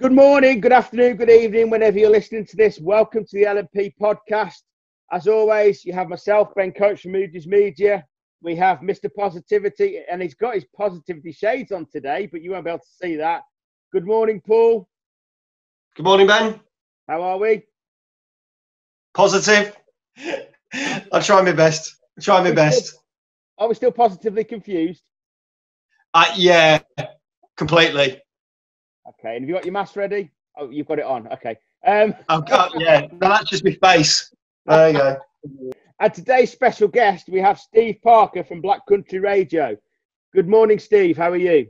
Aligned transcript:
Good 0.00 0.12
morning, 0.12 0.60
good 0.60 0.72
afternoon, 0.72 1.16
good 1.16 1.30
evening, 1.30 1.70
whenever 1.70 1.98
you're 1.98 2.10
listening 2.10 2.46
to 2.46 2.56
this. 2.56 2.78
Welcome 2.80 3.24
to 3.24 3.36
the 3.36 3.44
LNP 3.44 3.94
podcast. 4.00 4.62
As 5.10 5.26
always, 5.26 5.84
you 5.84 5.92
have 5.92 6.08
myself, 6.08 6.54
Ben 6.54 6.72
Coates 6.72 7.02
from 7.02 7.12
Moogies 7.12 7.46
Media. 7.46 8.04
We 8.42 8.54
have 8.56 8.78
Mr. 8.78 9.12
Positivity, 9.12 10.00
and 10.10 10.22
he's 10.22 10.34
got 10.34 10.54
his 10.54 10.64
positivity 10.76 11.32
shades 11.32 11.72
on 11.72 11.86
today, 11.92 12.28
but 12.30 12.42
you 12.42 12.52
won't 12.52 12.64
be 12.64 12.70
able 12.70 12.78
to 12.78 12.86
see 13.02 13.16
that. 13.16 13.42
Good 13.92 14.06
morning, 14.06 14.40
Paul. 14.46 14.88
Good 15.96 16.04
morning, 16.04 16.26
Ben. 16.26 16.60
How 17.08 17.22
are 17.22 17.38
we? 17.38 17.64
Positive. 19.14 19.76
I'll 21.12 21.22
try 21.22 21.42
my 21.42 21.52
best. 21.52 21.96
I'll 22.16 22.22
try 22.22 22.42
my 22.42 22.52
best. 22.52 22.96
Are 23.58 23.68
we 23.68 23.74
still 23.74 23.92
positively 23.92 24.44
confused? 24.44 25.02
Uh, 26.14 26.32
yeah, 26.36 26.80
completely. 27.56 28.20
Okay, 29.08 29.36
and 29.36 29.42
have 29.42 29.48
you 29.48 29.54
got 29.54 29.64
your 29.64 29.72
mask 29.72 29.96
ready? 29.96 30.30
Oh, 30.56 30.68
you've 30.70 30.86
got 30.86 30.98
it 30.98 31.04
on. 31.04 31.28
Okay. 31.28 31.56
Um, 31.86 32.14
I've 32.28 32.46
got, 32.46 32.78
yeah, 32.78 33.06
no, 33.12 33.28
that's 33.28 33.48
just 33.48 33.64
my 33.64 33.76
face. 33.82 34.34
There 34.66 34.88
you 34.90 34.98
go. 34.98 35.20
and 36.00 36.14
today's 36.14 36.50
special 36.50 36.88
guest, 36.88 37.28
we 37.28 37.40
have 37.40 37.58
Steve 37.58 37.96
Parker 38.02 38.44
from 38.44 38.60
Black 38.60 38.80
Country 38.86 39.18
Radio. 39.20 39.76
Good 40.34 40.48
morning, 40.48 40.78
Steve. 40.78 41.16
How 41.16 41.30
are 41.30 41.36
you? 41.36 41.68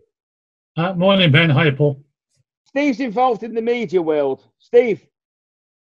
Uh, 0.76 0.94
morning, 0.94 1.30
Ben. 1.30 1.50
Hi, 1.50 1.70
Paul. 1.70 2.02
Steve's 2.64 3.00
involved 3.00 3.42
in 3.42 3.54
the 3.54 3.62
media 3.62 4.02
world. 4.02 4.44
Steve, 4.58 5.06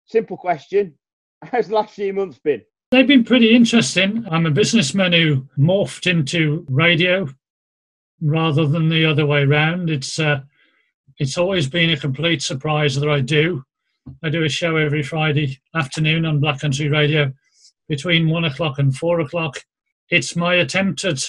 simple 0.04 0.36
question. 0.36 0.94
How's 1.42 1.68
the 1.68 1.74
last 1.74 1.94
few 1.94 2.12
months 2.12 2.38
been? 2.38 2.62
They've 2.90 3.06
been 3.06 3.24
pretty 3.24 3.54
interesting. 3.54 4.26
I'm 4.30 4.46
a 4.46 4.50
businessman 4.50 5.12
who 5.12 5.46
morphed 5.58 6.06
into 6.10 6.66
radio 6.68 7.28
rather 8.20 8.66
than 8.66 8.88
the 8.88 9.04
other 9.06 9.26
way 9.26 9.42
around. 9.42 9.90
It's 9.90 10.18
uh, 10.18 10.40
it's 11.18 11.38
always 11.38 11.68
been 11.68 11.90
a 11.90 11.96
complete 11.96 12.42
surprise 12.42 12.94
that 12.96 13.08
I 13.08 13.20
do. 13.20 13.62
I 14.22 14.28
do 14.28 14.44
a 14.44 14.48
show 14.48 14.76
every 14.76 15.02
Friday 15.02 15.58
afternoon 15.74 16.26
on 16.26 16.40
Black 16.40 16.60
Country 16.60 16.88
Radio 16.88 17.32
between 17.88 18.28
one 18.28 18.44
o'clock 18.44 18.78
and 18.78 18.94
four 18.94 19.20
o'clock. 19.20 19.58
It's 20.10 20.36
my 20.36 20.54
attempt 20.54 21.04
at 21.04 21.24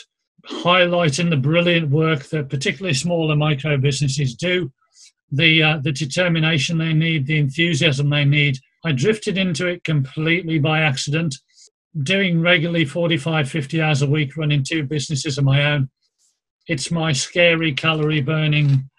highlighting 0.46 1.30
the 1.30 1.38
brilliant 1.38 1.90
work 1.90 2.24
that 2.26 2.50
particularly 2.50 2.94
smaller 2.94 3.36
micro 3.36 3.78
businesses 3.78 4.36
do, 4.36 4.72
the 5.32 5.64
uh, 5.64 5.78
the 5.78 5.92
determination 5.92 6.78
they 6.78 6.94
need, 6.94 7.26
the 7.26 7.40
enthusiasm 7.40 8.10
they 8.10 8.26
need. 8.26 8.58
I 8.86 8.92
drifted 8.92 9.38
into 9.38 9.68
it 9.68 9.84
completely 9.84 10.60
by 10.60 10.82
accident, 10.82 11.36
doing 12.04 12.42
regularly 12.42 12.86
45, 12.86 13.50
50 13.50 13.82
hours 13.82 14.02
a 14.02 14.08
week, 14.08 14.38
running 14.38 14.64
two 14.64 14.84
businesses 14.84 15.38
of 15.38 15.44
my 15.44 15.64
own. 15.64 15.90
It's 16.68 16.92
my 16.92 17.14
scary 17.14 17.74
calorie 17.74 18.22
burning 18.22 18.90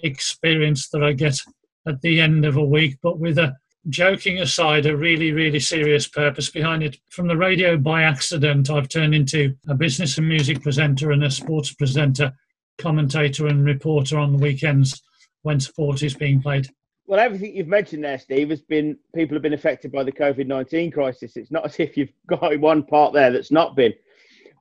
experience 0.00 0.88
that 0.90 1.02
I 1.02 1.12
get 1.12 1.38
at 1.86 2.00
the 2.02 2.20
end 2.20 2.44
of 2.44 2.56
a 2.56 2.64
week, 2.64 2.98
but 3.02 3.18
with 3.18 3.38
a 3.38 3.56
joking 3.88 4.40
aside, 4.40 4.86
a 4.86 4.96
really, 4.96 5.32
really 5.32 5.60
serious 5.60 6.06
purpose 6.06 6.50
behind 6.50 6.82
it. 6.82 6.98
From 7.10 7.26
the 7.26 7.36
radio 7.36 7.76
by 7.76 8.02
accident, 8.02 8.70
I've 8.70 8.88
turned 8.88 9.14
into 9.14 9.54
a 9.68 9.74
business 9.74 10.18
and 10.18 10.28
music 10.28 10.62
presenter 10.62 11.10
and 11.12 11.24
a 11.24 11.30
sports 11.30 11.72
presenter, 11.72 12.32
commentator, 12.78 13.46
and 13.46 13.64
reporter 13.64 14.18
on 14.18 14.32
the 14.32 14.38
weekends 14.38 15.02
when 15.42 15.60
sport 15.60 16.02
is 16.02 16.14
being 16.14 16.42
played. 16.42 16.68
Well, 17.06 17.20
everything 17.20 17.56
you've 17.56 17.68
mentioned 17.68 18.04
there, 18.04 18.18
Steve, 18.18 18.50
has 18.50 18.60
been 18.60 18.98
people 19.14 19.34
have 19.34 19.42
been 19.42 19.54
affected 19.54 19.90
by 19.90 20.04
the 20.04 20.12
COVID 20.12 20.46
19 20.46 20.90
crisis. 20.90 21.36
It's 21.36 21.50
not 21.50 21.64
as 21.64 21.80
if 21.80 21.96
you've 21.96 22.12
got 22.26 22.58
one 22.60 22.82
part 22.82 23.14
there 23.14 23.30
that's 23.30 23.50
not 23.50 23.74
been. 23.74 23.94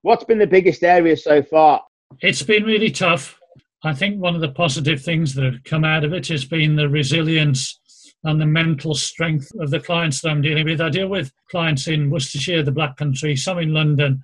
What's 0.03 0.23
been 0.23 0.39
the 0.39 0.47
biggest 0.47 0.83
area 0.83 1.17
so 1.17 1.43
far? 1.43 1.83
It's 2.21 2.41
been 2.41 2.63
really 2.63 2.91
tough. 2.91 3.37
I 3.83 3.93
think 3.93 4.19
one 4.19 4.35
of 4.35 4.41
the 4.41 4.51
positive 4.51 5.01
things 5.01 5.35
that 5.35 5.43
have 5.43 5.63
come 5.63 5.83
out 5.83 6.03
of 6.03 6.13
it 6.13 6.27
has 6.27 6.45
been 6.45 6.75
the 6.75 6.89
resilience 6.89 7.79
and 8.23 8.41
the 8.41 8.45
mental 8.45 8.95
strength 8.95 9.51
of 9.59 9.69
the 9.69 9.79
clients 9.79 10.21
that 10.21 10.29
I'm 10.29 10.41
dealing 10.41 10.65
with. 10.65 10.81
I 10.81 10.89
deal 10.89 11.07
with 11.07 11.31
clients 11.51 11.87
in 11.87 12.09
Worcestershire, 12.09 12.63
the 12.63 12.71
Black 12.71 12.97
Country, 12.97 13.35
some 13.35 13.59
in 13.59 13.73
London, 13.73 14.23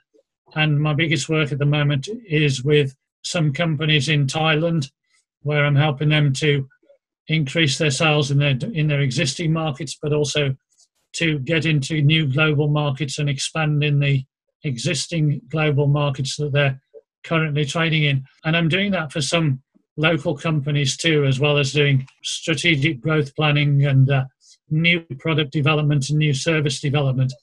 and 0.55 0.81
my 0.81 0.93
biggest 0.93 1.29
work 1.29 1.51
at 1.51 1.59
the 1.59 1.65
moment 1.65 2.09
is 2.27 2.63
with 2.63 2.95
some 3.23 3.53
companies 3.53 4.09
in 4.09 4.27
Thailand, 4.27 4.91
where 5.41 5.65
I'm 5.65 5.75
helping 5.75 6.09
them 6.09 6.33
to 6.33 6.67
increase 7.27 7.77
their 7.77 7.91
sales 7.91 8.31
in 8.31 8.39
their 8.39 8.57
in 8.73 8.87
their 8.87 9.01
existing 9.01 9.53
markets, 9.53 9.97
but 10.01 10.13
also 10.13 10.55
to 11.13 11.39
get 11.39 11.65
into 11.65 12.01
new 12.01 12.27
global 12.27 12.67
markets 12.67 13.19
and 13.19 13.29
expand 13.29 13.83
in 13.83 13.99
the 13.99 14.25
existing 14.63 15.41
global 15.49 15.87
markets 15.87 16.35
that 16.37 16.51
they're 16.51 16.81
currently 17.23 17.65
trading 17.65 18.03
in. 18.03 18.25
And 18.43 18.55
I'm 18.55 18.69
doing 18.69 18.91
that 18.91 19.11
for 19.11 19.21
some 19.21 19.61
local 19.97 20.35
companies 20.35 20.97
too, 20.97 21.25
as 21.25 21.39
well 21.39 21.57
as 21.57 21.73
doing 21.73 22.07
strategic 22.23 23.01
growth 23.01 23.35
planning 23.35 23.85
and 23.85 24.09
uh, 24.09 24.25
new 24.69 25.01
product 25.19 25.51
development 25.51 26.09
and 26.09 26.19
new 26.19 26.33
service 26.33 26.79
development, 26.79 27.33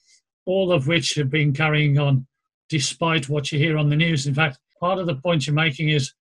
all 0.45 0.71
of 0.71 0.87
which 0.87 1.15
have 1.15 1.29
been 1.29 1.53
carrying 1.53 1.97
on 1.97 2.27
despite 2.69 3.29
what 3.29 3.51
you 3.51 3.59
hear 3.59 3.77
on 3.77 3.89
the 3.89 3.95
news. 3.95 4.27
In 4.27 4.33
fact, 4.33 4.59
part 4.79 4.99
of 4.99 5.07
the 5.07 5.15
point 5.15 5.45
you're 5.45 5.53
making 5.53 5.89
is 5.89 6.13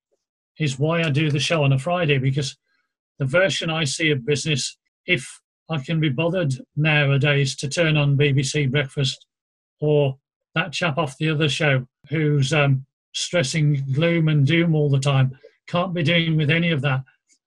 is 0.58 0.78
why 0.78 1.02
I 1.02 1.10
do 1.10 1.30
the 1.30 1.40
show 1.40 1.64
on 1.64 1.72
a 1.72 1.78
Friday 1.78 2.18
because 2.18 2.56
the 3.18 3.24
version 3.24 3.70
I 3.70 3.84
see 3.84 4.10
of 4.10 4.26
business, 4.26 4.76
if 5.06 5.40
I 5.70 5.78
can 5.78 6.00
be 6.00 6.10
bothered 6.10 6.54
nowadays 6.76 7.56
to 7.56 7.68
turn 7.68 7.96
on 7.96 8.18
BBC 8.18 8.70
Breakfast 8.70 9.26
or 9.80 10.18
that 10.54 10.72
chap 10.72 10.98
off 10.98 11.16
the 11.16 11.30
other 11.30 11.48
show 11.48 11.86
who's 12.08 12.52
um, 12.52 12.84
stressing 13.12 13.84
gloom 13.92 14.28
and 14.28 14.46
doom 14.46 14.74
all 14.74 14.90
the 14.90 14.98
time. 14.98 15.38
Can't 15.66 15.94
be 15.94 16.02
dealing 16.02 16.36
with 16.36 16.50
any 16.50 16.70
of 16.70 16.82
that. 16.82 17.02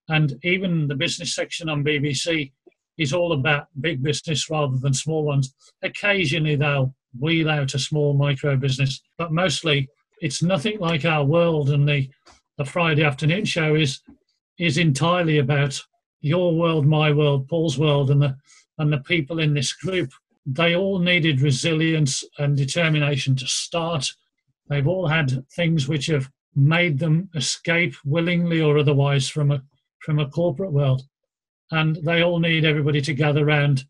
And 0.09 0.37
even 0.43 0.87
the 0.87 0.95
business 0.95 1.35
section 1.35 1.69
on 1.69 1.83
BBC 1.83 2.51
is 2.97 3.13
all 3.13 3.33
about 3.33 3.67
big 3.81 4.03
business 4.03 4.49
rather 4.49 4.77
than 4.77 4.93
small 4.93 5.23
ones. 5.23 5.53
Occasionally 5.81 6.55
they'll 6.55 6.93
wheel 7.19 7.49
out 7.49 7.73
a 7.73 7.79
small 7.79 8.13
micro 8.13 8.55
business, 8.55 9.01
but 9.17 9.31
mostly 9.31 9.87
it's 10.21 10.43
nothing 10.43 10.79
like 10.79 11.05
our 11.05 11.23
world. 11.23 11.69
And 11.69 11.87
the, 11.87 12.09
the 12.57 12.65
Friday 12.65 13.03
afternoon 13.03 13.45
show 13.45 13.75
is 13.75 14.01
is 14.59 14.77
entirely 14.77 15.39
about 15.39 15.81
your 16.21 16.55
world, 16.55 16.85
my 16.85 17.11
world, 17.11 17.47
Paul's 17.49 17.77
world, 17.77 18.11
and 18.11 18.21
the 18.21 18.35
and 18.77 18.91
the 18.91 18.99
people 18.99 19.39
in 19.39 19.53
this 19.53 19.73
group. 19.73 20.11
They 20.45 20.75
all 20.75 20.99
needed 20.99 21.41
resilience 21.41 22.23
and 22.37 22.57
determination 22.57 23.35
to 23.37 23.47
start 23.47 24.13
They've 24.69 24.87
all 24.87 25.07
had 25.07 25.45
things 25.49 25.87
which 25.87 26.07
have 26.07 26.29
made 26.55 26.99
them 26.99 27.29
escape 27.35 27.95
willingly 28.05 28.61
or 28.61 28.77
otherwise 28.77 29.29
from 29.29 29.51
a 29.51 29.63
from 29.99 30.19
a 30.19 30.29
corporate 30.29 30.71
world, 30.71 31.03
and 31.71 31.97
they 32.03 32.21
all 32.21 32.39
need 32.39 32.65
everybody 32.65 33.01
to 33.01 33.13
gather 33.13 33.47
around 33.47 33.85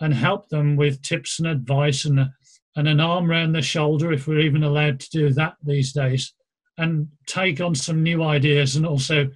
and 0.00 0.14
help 0.14 0.48
them 0.48 0.76
with 0.76 1.02
tips 1.02 1.38
and 1.38 1.48
advice 1.48 2.04
and 2.04 2.30
and 2.76 2.88
an 2.88 3.00
arm 3.00 3.30
around 3.30 3.52
the 3.52 3.62
shoulder 3.62 4.12
if 4.12 4.26
we're 4.26 4.40
even 4.40 4.62
allowed 4.62 5.00
to 5.00 5.10
do 5.10 5.30
that 5.30 5.54
these 5.62 5.92
days, 5.92 6.32
and 6.78 7.08
take 7.26 7.60
on 7.60 7.74
some 7.74 8.02
new 8.02 8.22
ideas. 8.22 8.76
And 8.76 8.86
also 8.86 9.30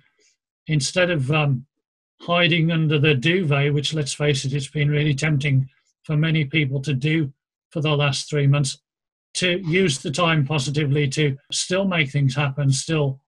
instead 0.66 1.10
of 1.10 1.30
um, 1.30 1.66
hiding 2.20 2.70
under 2.70 2.98
the 2.98 3.14
duvet, 3.14 3.74
which 3.74 3.92
let's 3.94 4.14
face 4.14 4.44
it, 4.44 4.52
it's 4.52 4.68
been 4.70 4.90
really 4.90 5.14
tempting 5.14 5.68
for 6.04 6.16
many 6.16 6.44
people 6.44 6.80
to 6.82 6.94
do 6.94 7.32
for 7.70 7.80
the 7.80 7.96
last 7.96 8.30
three 8.30 8.46
months 8.46 8.78
to 9.34 9.60
use 9.68 9.98
the 9.98 10.10
time 10.10 10.46
positively 10.46 11.08
to 11.08 11.36
still 11.50 11.84
make 11.84 12.10
things 12.10 12.34
happen, 12.34 12.70
still 12.70 13.20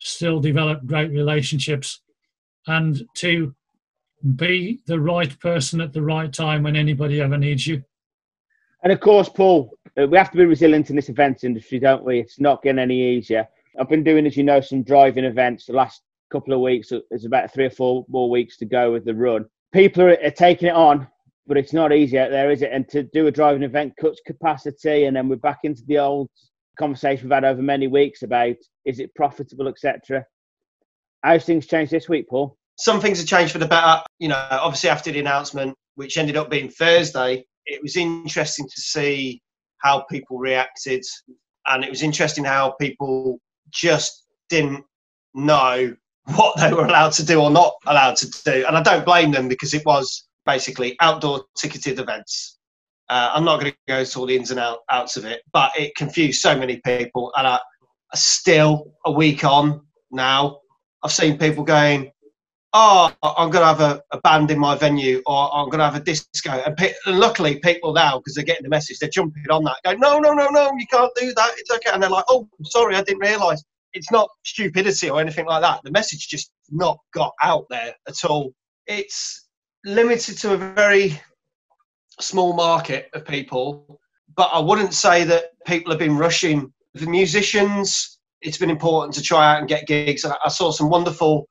still 0.00 0.38
develop 0.40 0.86
great 0.86 1.10
relationships, 1.10 2.00
and 2.68 3.02
to 3.14 3.54
be 4.36 4.80
the 4.86 4.98
right 4.98 5.38
person 5.40 5.80
at 5.80 5.92
the 5.92 6.02
right 6.02 6.32
time 6.32 6.62
when 6.62 6.76
anybody 6.76 7.20
ever 7.20 7.36
needs 7.36 7.66
you. 7.66 7.82
And 8.82 8.92
of 8.92 9.00
course, 9.00 9.28
Paul, 9.28 9.76
uh, 10.00 10.06
we 10.06 10.16
have 10.16 10.30
to 10.30 10.38
be 10.38 10.44
resilient 10.44 10.90
in 10.90 10.96
this 10.96 11.08
events 11.08 11.42
industry, 11.42 11.80
don't 11.80 12.04
we? 12.04 12.20
It's 12.20 12.38
not 12.38 12.62
getting 12.62 12.78
any 12.78 13.16
easier. 13.16 13.46
I've 13.78 13.88
been 13.88 14.04
doing, 14.04 14.26
as 14.26 14.36
you 14.36 14.44
know, 14.44 14.60
some 14.60 14.82
driving 14.82 15.24
events 15.24 15.66
the 15.66 15.72
last 15.72 16.02
couple 16.30 16.52
of 16.52 16.60
weeks. 16.60 16.92
There's 17.10 17.24
about 17.24 17.52
three 17.52 17.64
or 17.64 17.70
four 17.70 18.04
more 18.08 18.30
weeks 18.30 18.56
to 18.58 18.64
go 18.64 18.92
with 18.92 19.04
the 19.04 19.14
run. 19.14 19.46
People 19.72 20.04
are, 20.04 20.16
are 20.24 20.30
taking 20.30 20.68
it 20.68 20.74
on 20.74 21.08
but 21.48 21.56
it's 21.56 21.72
not 21.72 21.92
easy 21.92 22.18
out 22.18 22.30
there, 22.30 22.50
is 22.50 22.62
it? 22.62 22.70
And 22.72 22.86
to 22.90 23.02
do 23.02 23.26
a 23.26 23.32
driving 23.32 23.62
event 23.62 23.94
cuts 23.98 24.20
capacity, 24.26 25.04
and 25.04 25.16
then 25.16 25.28
we're 25.28 25.36
back 25.36 25.60
into 25.64 25.82
the 25.86 25.98
old 25.98 26.28
conversation 26.78 27.24
we've 27.24 27.34
had 27.34 27.44
over 27.44 27.62
many 27.62 27.88
weeks 27.88 28.22
about 28.22 28.54
is 28.84 29.00
it 29.00 29.14
profitable, 29.14 29.66
etc. 29.66 30.24
How's 31.22 31.44
things 31.44 31.66
changed 31.66 31.90
this 31.90 32.08
week, 32.08 32.28
Paul? 32.28 32.56
Some 32.78 33.00
things 33.00 33.18
have 33.18 33.26
changed 33.26 33.52
for 33.52 33.58
the 33.58 33.66
better. 33.66 34.02
You 34.18 34.28
know, 34.28 34.46
obviously 34.50 34.90
after 34.90 35.10
the 35.10 35.18
announcement, 35.18 35.74
which 35.96 36.18
ended 36.18 36.36
up 36.36 36.50
being 36.50 36.68
Thursday, 36.68 37.44
it 37.66 37.82
was 37.82 37.96
interesting 37.96 38.66
to 38.66 38.80
see 38.80 39.42
how 39.78 40.04
people 40.10 40.38
reacted, 40.38 41.02
and 41.66 41.82
it 41.82 41.90
was 41.90 42.02
interesting 42.02 42.44
how 42.44 42.74
people 42.80 43.40
just 43.72 44.26
didn't 44.50 44.84
know 45.34 45.96
what 46.36 46.58
they 46.60 46.72
were 46.72 46.84
allowed 46.84 47.12
to 47.12 47.24
do 47.24 47.40
or 47.40 47.50
not 47.50 47.72
allowed 47.86 48.16
to 48.16 48.30
do. 48.44 48.66
And 48.66 48.76
I 48.76 48.82
don't 48.82 49.04
blame 49.04 49.30
them 49.30 49.48
because 49.48 49.72
it 49.72 49.84
was 49.86 50.27
basically 50.48 50.96
outdoor 51.00 51.44
ticketed 51.56 52.00
events. 52.00 52.58
Uh, 53.10 53.30
I'm 53.34 53.44
not 53.44 53.60
going 53.60 53.72
to 53.72 53.78
go 53.86 53.98
into 54.00 54.18
all 54.18 54.26
the 54.26 54.36
ins 54.36 54.50
and 54.50 54.58
out, 54.58 54.78
outs 54.90 55.16
of 55.16 55.24
it, 55.24 55.42
but 55.52 55.70
it 55.78 55.94
confused 55.94 56.40
so 56.40 56.58
many 56.58 56.80
people. 56.84 57.32
And 57.36 57.46
I, 57.46 57.60
still, 58.14 58.92
a 59.04 59.12
week 59.12 59.44
on 59.44 59.82
now, 60.10 60.60
I've 61.02 61.12
seen 61.12 61.38
people 61.38 61.64
going, 61.64 62.10
oh, 62.72 63.12
I'm 63.22 63.50
going 63.50 63.62
to 63.62 63.66
have 63.66 63.80
a, 63.80 64.02
a, 64.12 64.20
band 64.20 64.50
in 64.50 64.58
my 64.58 64.74
venue 64.74 65.22
or 65.26 65.54
I'm 65.54 65.66
going 65.66 65.78
to 65.78 65.84
have 65.84 65.96
a 65.96 66.00
disco. 66.00 66.50
And, 66.50 66.76
pe- 66.76 66.94
and 67.06 67.18
luckily, 67.18 67.58
people 67.60 67.92
now, 67.92 68.18
because 68.18 68.34
they're 68.34 68.44
getting 68.44 68.64
the 68.64 68.68
message, 68.68 68.98
they're 68.98 69.08
jumping 69.08 69.44
on 69.50 69.64
that, 69.64 69.76
going, 69.84 70.00
no, 70.00 70.18
no, 70.18 70.32
no, 70.32 70.48
no, 70.48 70.70
you 70.78 70.86
can't 70.90 71.12
do 71.16 71.32
that. 71.34 71.50
It's 71.56 71.70
okay. 71.70 71.90
And 71.92 72.02
they're 72.02 72.10
like, 72.10 72.24
oh, 72.28 72.48
sorry, 72.64 72.96
I 72.96 73.02
didn't 73.02 73.20
realise. 73.20 73.62
It's 73.94 74.10
not 74.10 74.28
stupidity 74.44 75.08
or 75.08 75.20
anything 75.20 75.46
like 75.46 75.62
that. 75.62 75.80
The 75.82 75.90
message 75.90 76.28
just 76.28 76.50
not 76.70 76.98
got 77.14 77.32
out 77.42 77.64
there 77.70 77.94
at 78.06 78.24
all. 78.24 78.52
It's 78.86 79.47
limited 79.84 80.38
to 80.38 80.54
a 80.54 80.56
very 80.56 81.20
small 82.20 82.52
market 82.52 83.10
of 83.14 83.24
people, 83.24 84.00
but 84.36 84.50
I 84.52 84.58
wouldn't 84.58 84.94
say 84.94 85.24
that 85.24 85.50
people 85.66 85.92
have 85.92 85.98
been 85.98 86.16
rushing. 86.16 86.72
The 86.94 87.06
musicians, 87.06 88.18
it's 88.40 88.58
been 88.58 88.70
important 88.70 89.14
to 89.14 89.22
try 89.22 89.52
out 89.52 89.58
and 89.60 89.68
get 89.68 89.86
gigs. 89.86 90.24
I 90.24 90.48
saw 90.48 90.70
some 90.70 90.90
wonderful 90.90 91.48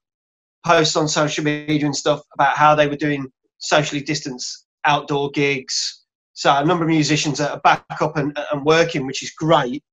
posts 0.65 0.95
on 0.95 1.07
social 1.07 1.44
media 1.44 1.85
and 1.85 1.95
stuff 1.95 2.21
about 2.33 2.57
how 2.57 2.75
they 2.75 2.88
were 2.88 2.95
doing 2.95 3.27
socially 3.59 4.01
distanced 4.01 4.65
outdoor 4.85 5.31
gigs. 5.31 6.03
So 6.33 6.56
a 6.56 6.65
number 6.65 6.83
of 6.83 6.89
musicians 6.89 7.39
are 7.39 7.59
back 7.62 7.85
up 8.01 8.18
and, 8.18 8.38
and 8.51 8.63
working, 8.63 9.07
which 9.07 9.24
is 9.24 9.31
great, 9.31 9.83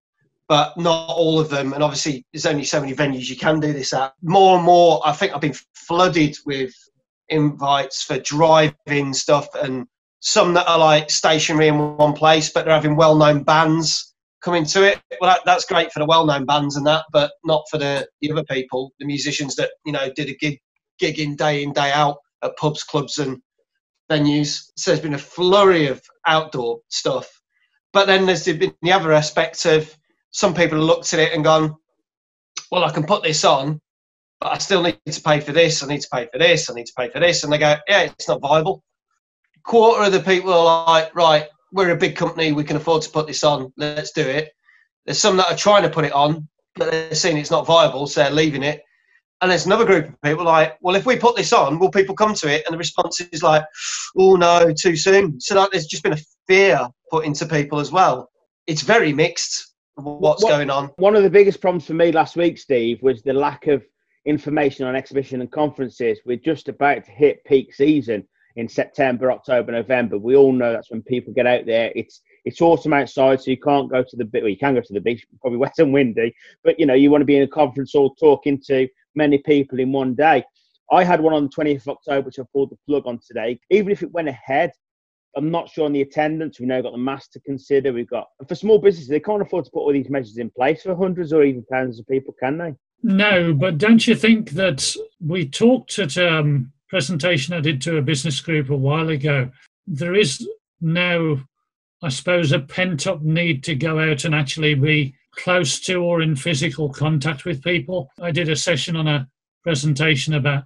but 0.49 0.77
not 0.77 1.09
all 1.09 1.41
of 1.41 1.49
them. 1.49 1.73
And 1.73 1.83
obviously, 1.83 2.27
there's 2.33 2.47
only 2.47 2.65
so 2.65 2.81
many 2.81 2.95
venues 2.95 3.31
you 3.31 3.37
can 3.37 3.61
do 3.61 3.73
this 3.73 3.93
at. 3.93 4.13
More 4.23 4.57
and 4.57 4.65
more, 4.65 5.01
I 5.07 5.13
think 5.13 5.33
I've 5.33 5.41
been 5.41 5.57
flooded 5.75 6.37
with 6.45 6.75
invites 7.29 8.03
for 8.03 8.19
drive-in 8.19 9.15
stuff 9.15 9.49
and 9.55 9.87
some 10.21 10.55
that 10.55 10.67
are 10.67 10.79
like 10.79 11.11
stationary 11.11 11.69
in 11.69 11.97
one 11.97 12.15
place, 12.15 12.51
but 12.51 12.65
they're 12.65 12.75
having 12.75 12.97
well-known 12.97 13.43
bands 13.43 14.15
coming 14.43 14.65
to 14.65 14.85
it. 14.85 15.01
Well, 15.21 15.31
that, 15.31 15.41
that's 15.45 15.65
great 15.65 15.93
for 15.93 15.99
the 15.99 16.07
well-known 16.07 16.45
bands 16.47 16.77
and 16.77 16.87
that, 16.87 17.05
but 17.13 17.33
not 17.45 17.65
for 17.71 17.79
the, 17.79 18.07
the 18.21 18.31
other 18.31 18.45
people, 18.45 18.93
the 18.99 19.07
musicians 19.07 19.55
that 19.57 19.71
you 19.85 19.93
know 19.93 20.11
did 20.15 20.29
a 20.29 20.35
gig, 20.35 20.59
gig 20.99 21.19
in 21.19 21.37
day 21.37 21.63
in 21.63 21.73
day 21.73 21.91
out 21.93 22.19
at 22.43 22.57
pubs, 22.57 22.83
clubs, 22.83 23.19
and 23.19 23.41
venues. 24.11 24.65
So 24.77 24.91
there's 24.91 25.03
been 25.03 25.15
a 25.15 25.19
flurry 25.19 25.89
of 25.89 26.03
outdoor 26.27 26.81
stuff, 26.89 27.29
but 27.93 28.07
then 28.07 28.27
there's 28.27 28.45
been 28.45 28.75
the 28.83 28.93
other 28.93 29.13
aspect 29.13 29.65
of 29.67 29.95
some 30.31 30.55
people 30.55 30.79
looked 30.79 31.13
at 31.15 31.21
it 31.21 31.33
and 31.33 31.45
gone, 31.45 31.75
"Well, 32.71 32.85
I 32.85 32.93
can 32.93 33.05
put 33.05 33.23
this 33.23 33.45
on, 33.45 33.81
but 34.45 34.53
I 34.53 34.59
still 34.59 34.83
need 34.83 35.01
to 35.07 35.21
pay 35.21 35.41
for 35.41 35.51
this. 35.51 35.83
I 35.83 35.89
need 35.89 36.03
to 36.03 36.09
pay 36.13 36.29
for 36.31 36.39
this. 36.39 36.71
I 36.71 36.75
need 36.75 36.87
to 36.87 36.95
pay 36.97 37.11
for 37.11 37.19
this," 37.19 37.43
and 37.43 37.53
they 37.53 37.59
go, 37.59 37.75
"Yeah, 37.89 38.03
it's 38.03 38.29
not 38.29 38.41
viable." 38.41 38.85
Quarter 39.65 40.05
of 40.05 40.13
the 40.13 40.21
people 40.21 40.53
are 40.53 40.87
like, 40.87 41.13
"Right, 41.17 41.49
we're 41.75 41.91
a 41.91 41.97
big 41.97 42.15
company, 42.15 42.53
we 42.53 42.65
can 42.65 42.77
afford 42.77 43.03
to 43.03 43.11
put 43.11 43.27
this 43.27 43.43
on, 43.43 43.73
let's 43.77 44.13
do 44.13 44.23
it. 44.23 44.53
There's 45.05 45.19
some 45.19 45.37
that 45.37 45.51
are 45.51 45.57
trying 45.57 45.83
to 45.83 45.91
put 45.91 46.05
it 46.05 46.13
on, 46.13 46.49
but 46.77 46.91
they're 46.91 47.15
seeing 47.15 47.37
it's 47.37 47.51
not 47.51 47.67
viable, 47.67 48.07
so 48.07 48.23
they're 48.23 48.31
leaving 48.31 48.63
it. 48.63 48.81
And 49.41 49.51
there's 49.51 49.67
another 49.67 49.85
group 49.85 50.09
of 50.09 50.23
people 50.23 50.45
like, 50.45 50.79
well, 50.81 50.95
if 50.95 51.05
we 51.05 51.17
put 51.17 51.37
this 51.37 51.53
on, 51.53 51.81
will 51.81 51.91
people 51.91 52.15
come 52.15 52.33
to 52.35 52.49
it? 52.49 52.63
And 52.65 52.73
the 52.73 52.79
response 52.79 53.21
is 53.21 53.43
like, 53.43 53.65
oh 54.17 54.37
no, 54.37 54.73
too 54.73 54.97
soon. 54.97 55.41
So 55.41 55.57
like, 55.57 55.73
there's 55.73 55.87
just 55.87 56.05
been 56.05 56.13
a 56.13 56.25
fear 56.47 56.89
put 57.11 57.27
into 57.27 57.45
people 57.45 57.81
as 57.81 57.91
well. 57.91 58.31
It's 58.69 58.83
very 58.83 59.13
mixed 59.13 59.75
what's 59.97 60.45
what, 60.45 60.51
going 60.51 60.71
on. 60.71 60.91
One 60.97 61.17
of 61.17 61.25
the 61.25 61.31
biggest 61.31 61.61
problems 61.61 61.87
for 61.87 61.95
me 61.95 62.13
last 62.13 62.37
week, 62.37 62.57
Steve, 62.57 63.03
was 63.03 63.23
the 63.23 63.33
lack 63.33 63.67
of 63.67 63.85
information 64.25 64.87
on 64.87 64.97
exhibition 64.97 65.41
and 65.41 65.51
conferences. 65.51 66.21
We're 66.25 66.37
just 66.37 66.69
about 66.69 67.05
to 67.05 67.11
hit 67.11 67.45
peak 67.45 67.75
season 67.75 68.27
in 68.57 68.69
September, 68.69 69.33
October, 69.33 69.73
November. 69.73 70.19
We 70.19 70.37
all 70.37 70.53
know 70.53 70.73
that's 70.73 70.91
when 70.91 71.03
people 71.03 71.33
get 71.33 71.47
out 71.47 71.67
there. 71.67 71.93
It's 71.95 72.23
it's 72.45 72.61
autumn 72.61 72.93
outside, 72.93 73.41
so 73.41 73.51
you 73.51 73.59
can't 73.59 73.91
go 73.91 74.03
to 74.03 74.17
the 74.17 74.25
beach. 74.25 74.43
Well, 74.43 74.51
you 74.51 74.59
can 74.59 74.75
go 74.75 74.81
to 74.81 74.93
the 74.93 75.01
beach, 75.01 75.27
probably 75.41 75.59
wet 75.59 75.79
and 75.79 75.93
windy, 75.93 76.35
but 76.63 76.79
you 76.79 76.87
know 76.87 76.95
you 76.95 77.11
want 77.11 77.23
to 77.23 77.27
be 77.27 77.37
in 77.37 77.43
a 77.43 77.49
conference 77.49 77.93
hall 77.93 78.15
talking 78.15 78.61
to 78.67 78.89
many 79.15 79.39
people 79.39 79.81
in 79.81 79.93
one 79.93 80.15
day. 80.15 80.45
I 80.93 81.03
had 81.03 81.21
one 81.21 81.33
on 81.33 81.45
the 81.45 81.51
20th 81.51 81.83
of 81.83 81.89
October, 81.89 82.27
which 82.27 82.39
I 82.39 82.43
pulled 82.53 82.71
the 82.71 82.79
plug 82.87 83.07
on 83.07 83.19
today. 83.27 83.59
Even 83.71 83.91
if 83.91 84.03
it 84.03 84.13
went 84.13 84.29
ahead, 84.29 84.71
I'm 85.35 85.51
not 85.51 85.71
sure 85.71 85.87
on 85.87 85.93
the 85.93 86.03
attendance. 86.03 86.61
We 86.61 86.67
now 86.67 86.83
got 86.83 86.93
the 86.93 86.99
mask 86.99 87.33
to 87.33 87.41
consider. 87.41 87.93
We've 87.93 88.09
got 88.09 88.29
for 88.47 88.55
small 88.55 88.79
businesses, 88.79 89.09
they 89.09 89.21
can't 89.21 89.43
afford 89.43 89.65
to 89.65 89.71
put 89.71 89.81
all 89.81 89.93
these 89.93 90.11
measures 90.11 90.39
in 90.39 90.51
place 90.51 90.83
for 90.83 90.95
hundreds 90.95 91.33
or 91.33 91.43
even 91.43 91.65
thousands 91.71 91.99
of 91.99 92.07
people, 92.07 92.35
can 92.39 92.59
they? 92.59 92.75
No, 93.07 93.53
but 93.53 93.77
don't 93.77 94.07
you 94.07 94.15
think 94.15 94.53
that 94.53 94.97
we 95.21 95.47
talked 95.47 95.99
at 95.99 96.17
um, 96.17 96.73
presentation 96.89 97.53
I 97.53 97.61
did 97.61 97.83
to 97.83 97.99
a 97.99 98.03
business 98.03 98.41
group 98.41 98.71
a 98.71 98.77
while 98.77 99.11
ago, 99.11 99.51
there 99.87 100.15
is 100.15 100.49
now, 100.81 101.37
I 102.03 102.09
suppose, 102.09 102.51
a 102.51 102.61
pent 102.61 103.07
up 103.07 103.21
need 103.21 103.63
to 103.65 103.75
go 103.75 103.99
out 103.99 104.25
and 104.25 104.35
actually 104.35 104.75
be 104.75 105.15
close 105.37 105.81
to 105.81 105.97
or 105.97 106.23
in 106.23 106.35
physical 106.35 106.89
contact 106.89 107.45
with 107.45 107.63
people. 107.63 108.09
I 108.23 108.31
did 108.31 108.49
a 108.49 108.57
session 108.57 108.97
on 108.97 109.07
a 109.07 109.29
presentation 109.63 110.33
about 110.33 110.65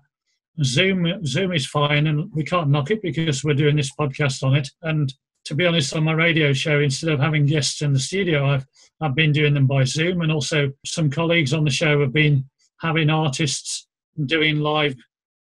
Zoom. 0.63 1.25
Zoom 1.27 1.53
is 1.53 1.67
fine, 1.67 2.07
and 2.07 2.31
we 2.33 2.45
can't 2.45 2.71
knock 2.71 2.93
it 2.93 3.03
because 3.03 3.43
we're 3.43 3.55
doing 3.55 3.75
this 3.75 3.91
podcast 3.99 4.45
on 4.45 4.55
it. 4.55 4.69
And 4.83 5.13
to 5.49 5.55
be 5.55 5.65
honest, 5.65 5.97
on 5.97 6.05
my 6.05 6.13
radio 6.13 6.53
show, 6.53 6.79
instead 6.81 7.09
of 7.09 7.21
having 7.21 7.47
guests 7.47 7.81
in 7.81 7.95
the 7.95 7.99
studio, 7.99 8.45
I've 8.45 8.67
I've 9.01 9.15
been 9.15 9.33
doing 9.33 9.55
them 9.55 9.67
by 9.67 9.85
Zoom, 9.85 10.21
and 10.21 10.31
also 10.31 10.71
some 10.85 11.09
colleagues 11.09 11.55
on 11.55 11.65
the 11.65 11.71
show 11.71 12.03
have 12.03 12.13
been 12.13 12.45
having 12.83 13.09
artists 13.09 13.87
doing 14.27 14.61
live 14.61 14.95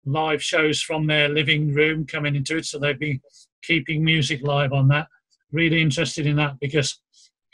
live 0.05 0.41
shows 0.41 0.81
from 0.81 1.09
their 1.09 1.29
living 1.29 1.75
room 1.75 2.07
coming 2.07 2.37
into 2.37 2.57
it. 2.57 2.67
So 2.67 2.79
they've 2.79 2.99
been 2.99 3.21
keeping 3.65 4.05
music 4.05 4.43
live 4.43 4.73
on 4.73 4.87
that. 4.89 5.09
Really 5.51 5.83
interested 5.83 6.25
in 6.25 6.37
that 6.37 6.61
because 6.61 7.01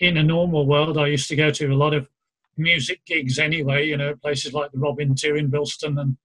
in 0.01 0.19
a 0.19 0.23
normal 0.23 0.67
world, 0.67 0.99
I 0.99 1.07
used 1.07 1.29
to 1.31 1.37
go 1.37 1.51
to 1.53 1.73
a 1.73 1.75
lot 1.75 1.95
of 1.95 2.07
music 2.59 3.01
gigs 3.07 3.39
anyway, 3.39 3.87
you 3.87 3.97
know, 3.97 4.15
places 4.17 4.53
like 4.53 4.73
the 4.73 4.79
Robin 4.79 5.15
2 5.15 5.37
in 5.37 5.51
Bilston 5.51 5.99
and 5.99 6.19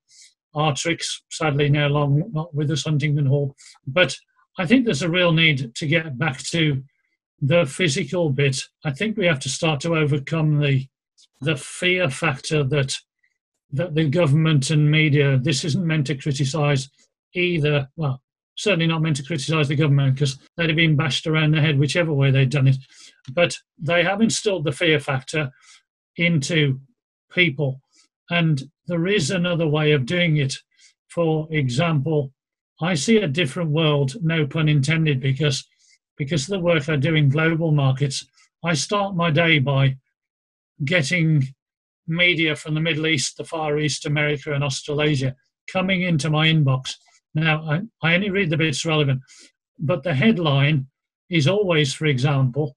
Artrix, 0.54 1.22
sadly 1.30 1.70
now 1.70 1.88
long 1.88 2.30
not 2.34 2.54
with 2.54 2.70
us, 2.70 2.84
Huntingdon 2.84 3.28
Hall. 3.28 3.56
But 3.86 4.18
I 4.58 4.66
think 4.66 4.86
there's 4.86 5.04
a 5.04 5.10
real 5.10 5.32
need 5.32 5.76
to 5.76 5.88
get 5.88 6.18
back 6.18 6.40
to 6.44 6.84
the 7.42 7.66
physical 7.66 8.30
bit. 8.30 8.60
I 8.84 8.92
think 8.92 9.16
we 9.16 9.26
have 9.28 9.40
to 9.42 9.50
start 9.50 9.80
to 9.82 9.96
overcome 9.96 10.60
the 10.60 10.88
the 11.40 11.56
fear 11.56 12.10
factor 12.10 12.64
that 12.64 12.98
that 13.72 13.94
the 13.94 14.10
government 14.10 14.70
and 14.70 14.90
media, 14.90 15.38
this 15.38 15.64
isn't 15.66 15.86
meant 15.86 16.08
to 16.08 16.16
criticise 16.16 16.90
either, 17.34 17.88
well, 17.98 18.22
certainly 18.56 18.88
not 18.88 19.02
meant 19.02 19.18
to 19.18 19.24
criticise 19.24 19.68
the 19.68 19.76
government 19.76 20.16
because 20.16 20.40
they'd 20.56 20.70
have 20.70 20.76
been 20.76 20.96
bashed 20.96 21.28
around 21.28 21.52
the 21.52 21.62
head 21.62 21.78
whichever 21.78 22.14
way 22.14 22.32
they'd 22.32 22.50
done 22.50 22.68
it. 22.68 22.78
But 23.34 23.58
they 23.78 24.04
have 24.04 24.22
instilled 24.22 24.64
the 24.64 24.72
fear 24.72 25.00
factor 25.00 25.52
into 26.16 26.80
people. 27.32 27.82
And 28.30 28.64
there 28.88 29.08
is 29.08 29.32
another 29.32 29.68
way 29.68 29.92
of 29.92 30.06
doing 30.06 30.38
it. 30.38 30.56
For 31.10 31.48
example, 31.52 32.34
I 32.82 32.94
see 32.94 33.18
a 33.18 33.28
different 33.28 33.72
world, 33.72 34.16
no 34.22 34.46
pun 34.46 34.70
intended, 34.70 35.20
because 35.20 35.66
because 36.18 36.44
of 36.44 36.50
the 36.50 36.60
work 36.60 36.90
I 36.90 36.96
do 36.96 37.16
in 37.16 37.30
global 37.30 37.72
markets, 37.72 38.26
I 38.64 38.74
start 38.74 39.16
my 39.16 39.30
day 39.30 39.60
by 39.60 39.98
getting 40.84 41.48
media 42.08 42.56
from 42.56 42.74
the 42.74 42.82
Middle 42.82 43.08
East, 43.08 43.38
the 43.38 43.44
Far 43.44 43.78
East, 43.78 44.06
America, 44.06 44.54
and 44.54 44.64
Australasia 44.64 45.36
coming 45.72 46.02
into 46.02 46.30
my 46.30 46.48
inbox. 46.48 46.96
Now, 47.36 47.64
I, 47.70 47.82
I 48.02 48.16
only 48.16 48.30
read 48.30 48.50
the 48.50 48.58
bits 48.58 48.86
relevant, 48.86 49.22
but 49.78 50.04
the 50.04 50.14
headline 50.14 50.88
is 51.30 51.48
always, 51.48 51.94
for 51.94 52.06
example, 52.06 52.76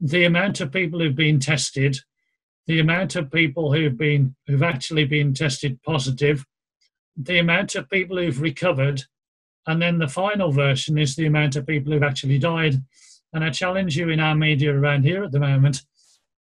the 0.00 0.24
amount 0.24 0.60
of 0.60 0.72
people 0.72 1.00
who've 1.00 1.16
been 1.16 1.40
tested, 1.40 1.98
the 2.66 2.80
amount 2.80 3.16
of 3.16 3.30
people 3.30 3.72
who've 3.72 3.96
been 3.96 4.34
who've 4.46 4.62
actually 4.62 5.04
been 5.04 5.34
tested 5.34 5.82
positive, 5.82 6.44
the 7.16 7.38
amount 7.38 7.74
of 7.74 7.90
people 7.90 8.16
who've 8.16 8.40
recovered, 8.40 9.02
and 9.66 9.80
then 9.80 9.98
the 9.98 10.08
final 10.08 10.52
version 10.52 10.98
is 10.98 11.16
the 11.16 11.26
amount 11.26 11.56
of 11.56 11.66
people 11.66 11.92
who've 11.92 12.02
actually 12.02 12.38
died. 12.38 12.82
And 13.32 13.44
I 13.44 13.50
challenge 13.50 13.96
you 13.96 14.10
in 14.10 14.20
our 14.20 14.34
media 14.34 14.74
around 14.74 15.02
here 15.04 15.24
at 15.24 15.32
the 15.32 15.40
moment 15.40 15.82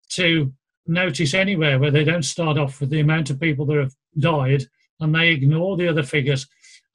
to 0.09 0.53
notice 0.85 1.33
anywhere 1.33 1.79
where 1.79 1.91
they 1.91 2.03
don't 2.03 2.23
start 2.23 2.57
off 2.57 2.79
with 2.79 2.89
the 2.89 2.99
amount 2.99 3.29
of 3.29 3.39
people 3.39 3.65
that 3.65 3.77
have 3.77 3.93
died 4.19 4.63
and 4.99 5.13
they 5.13 5.29
ignore 5.29 5.75
the 5.75 5.87
other 5.87 6.03
figures 6.03 6.47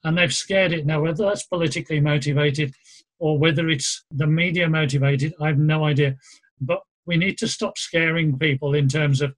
and 0.03 0.17
they've 0.17 0.33
scared 0.33 0.73
it. 0.73 0.85
Now, 0.85 1.01
whether 1.01 1.25
that's 1.25 1.43
politically 1.43 1.99
motivated 1.99 2.73
or 3.19 3.37
whether 3.37 3.69
it's 3.69 4.03
the 4.11 4.27
media 4.27 4.67
motivated, 4.67 5.33
I 5.39 5.47
have 5.47 5.59
no 5.59 5.85
idea. 5.85 6.17
But 6.59 6.81
we 7.05 7.17
need 7.17 7.37
to 7.39 7.47
stop 7.47 7.77
scaring 7.77 8.37
people 8.37 8.73
in 8.73 8.87
terms 8.87 9.21
of, 9.21 9.35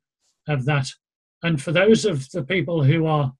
of 0.48 0.66
that. 0.66 0.90
And 1.44 1.62
for 1.62 1.72
those 1.72 2.06
of 2.06 2.30
the 2.32 2.44
people 2.44 2.84
who 2.84 3.06
are, 3.06 3.34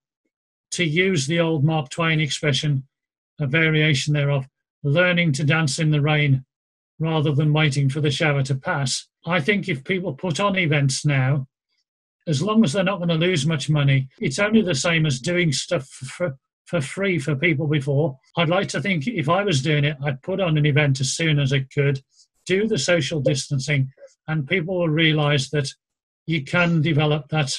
to 0.72 0.84
use 0.84 1.26
the 1.26 1.40
old 1.40 1.64
Mark 1.64 1.90
Twain 1.90 2.20
expression, 2.20 2.86
a 3.40 3.46
variation 3.46 4.14
thereof, 4.14 4.46
learning 4.82 5.32
to 5.32 5.44
dance 5.44 5.78
in 5.78 5.90
the 5.90 6.00
rain 6.00 6.44
rather 6.98 7.32
than 7.32 7.52
waiting 7.52 7.88
for 7.88 8.00
the 8.00 8.10
shower 8.10 8.42
to 8.42 8.54
pass, 8.54 9.06
I 9.26 9.40
think 9.40 9.68
if 9.68 9.84
people 9.84 10.14
put 10.14 10.40
on 10.40 10.56
events 10.56 11.04
now, 11.04 11.46
as 12.26 12.42
long 12.42 12.64
as 12.64 12.72
they're 12.72 12.84
not 12.84 12.98
going 12.98 13.08
to 13.08 13.14
lose 13.14 13.46
much 13.46 13.68
money, 13.68 14.08
it's 14.20 14.38
only 14.38 14.62
the 14.62 14.74
same 14.74 15.06
as 15.06 15.20
doing 15.20 15.52
stuff 15.52 15.86
for, 15.88 16.36
for 16.64 16.80
free 16.80 17.18
for 17.18 17.36
people 17.36 17.66
before. 17.66 18.18
I'd 18.36 18.48
like 18.48 18.68
to 18.68 18.80
think 18.80 19.06
if 19.06 19.28
I 19.28 19.44
was 19.44 19.62
doing 19.62 19.84
it, 19.84 19.96
I'd 20.04 20.22
put 20.22 20.40
on 20.40 20.56
an 20.56 20.66
event 20.66 21.00
as 21.00 21.12
soon 21.12 21.38
as 21.38 21.52
I 21.52 21.66
could, 21.72 22.00
do 22.46 22.66
the 22.66 22.78
social 22.78 23.20
distancing, 23.20 23.90
and 24.28 24.48
people 24.48 24.78
will 24.78 24.88
realize 24.88 25.50
that 25.50 25.72
you 26.26 26.44
can 26.44 26.82
develop 26.82 27.28
that 27.28 27.56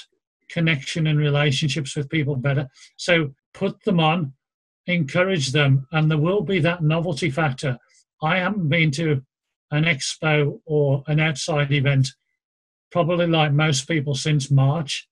connection 0.50 1.08
and 1.08 1.20
relationships 1.20 1.96
with 1.96 2.10
people 2.10 2.36
better. 2.36 2.68
So 2.98 3.34
put 3.54 3.84
them 3.84 4.00
on, 4.00 4.34
encourage 4.86 5.52
them, 5.52 5.88
and 5.92 6.10
there 6.10 6.18
will 6.18 6.42
be 6.42 6.60
that 6.60 6.84
novelty 6.84 7.30
factor. 7.30 7.78
I 8.22 8.38
haven't 8.38 8.70
been 8.70 8.92
to 8.92 9.24
an 9.72 9.84
expo 9.84 10.60
or 10.66 11.04
an 11.08 11.20
outside 11.20 11.72
event, 11.72 12.10
probably 12.92 13.28
like 13.28 13.52
most 13.52 13.88
people, 13.88 14.16
since 14.16 14.50
March. 14.50 15.08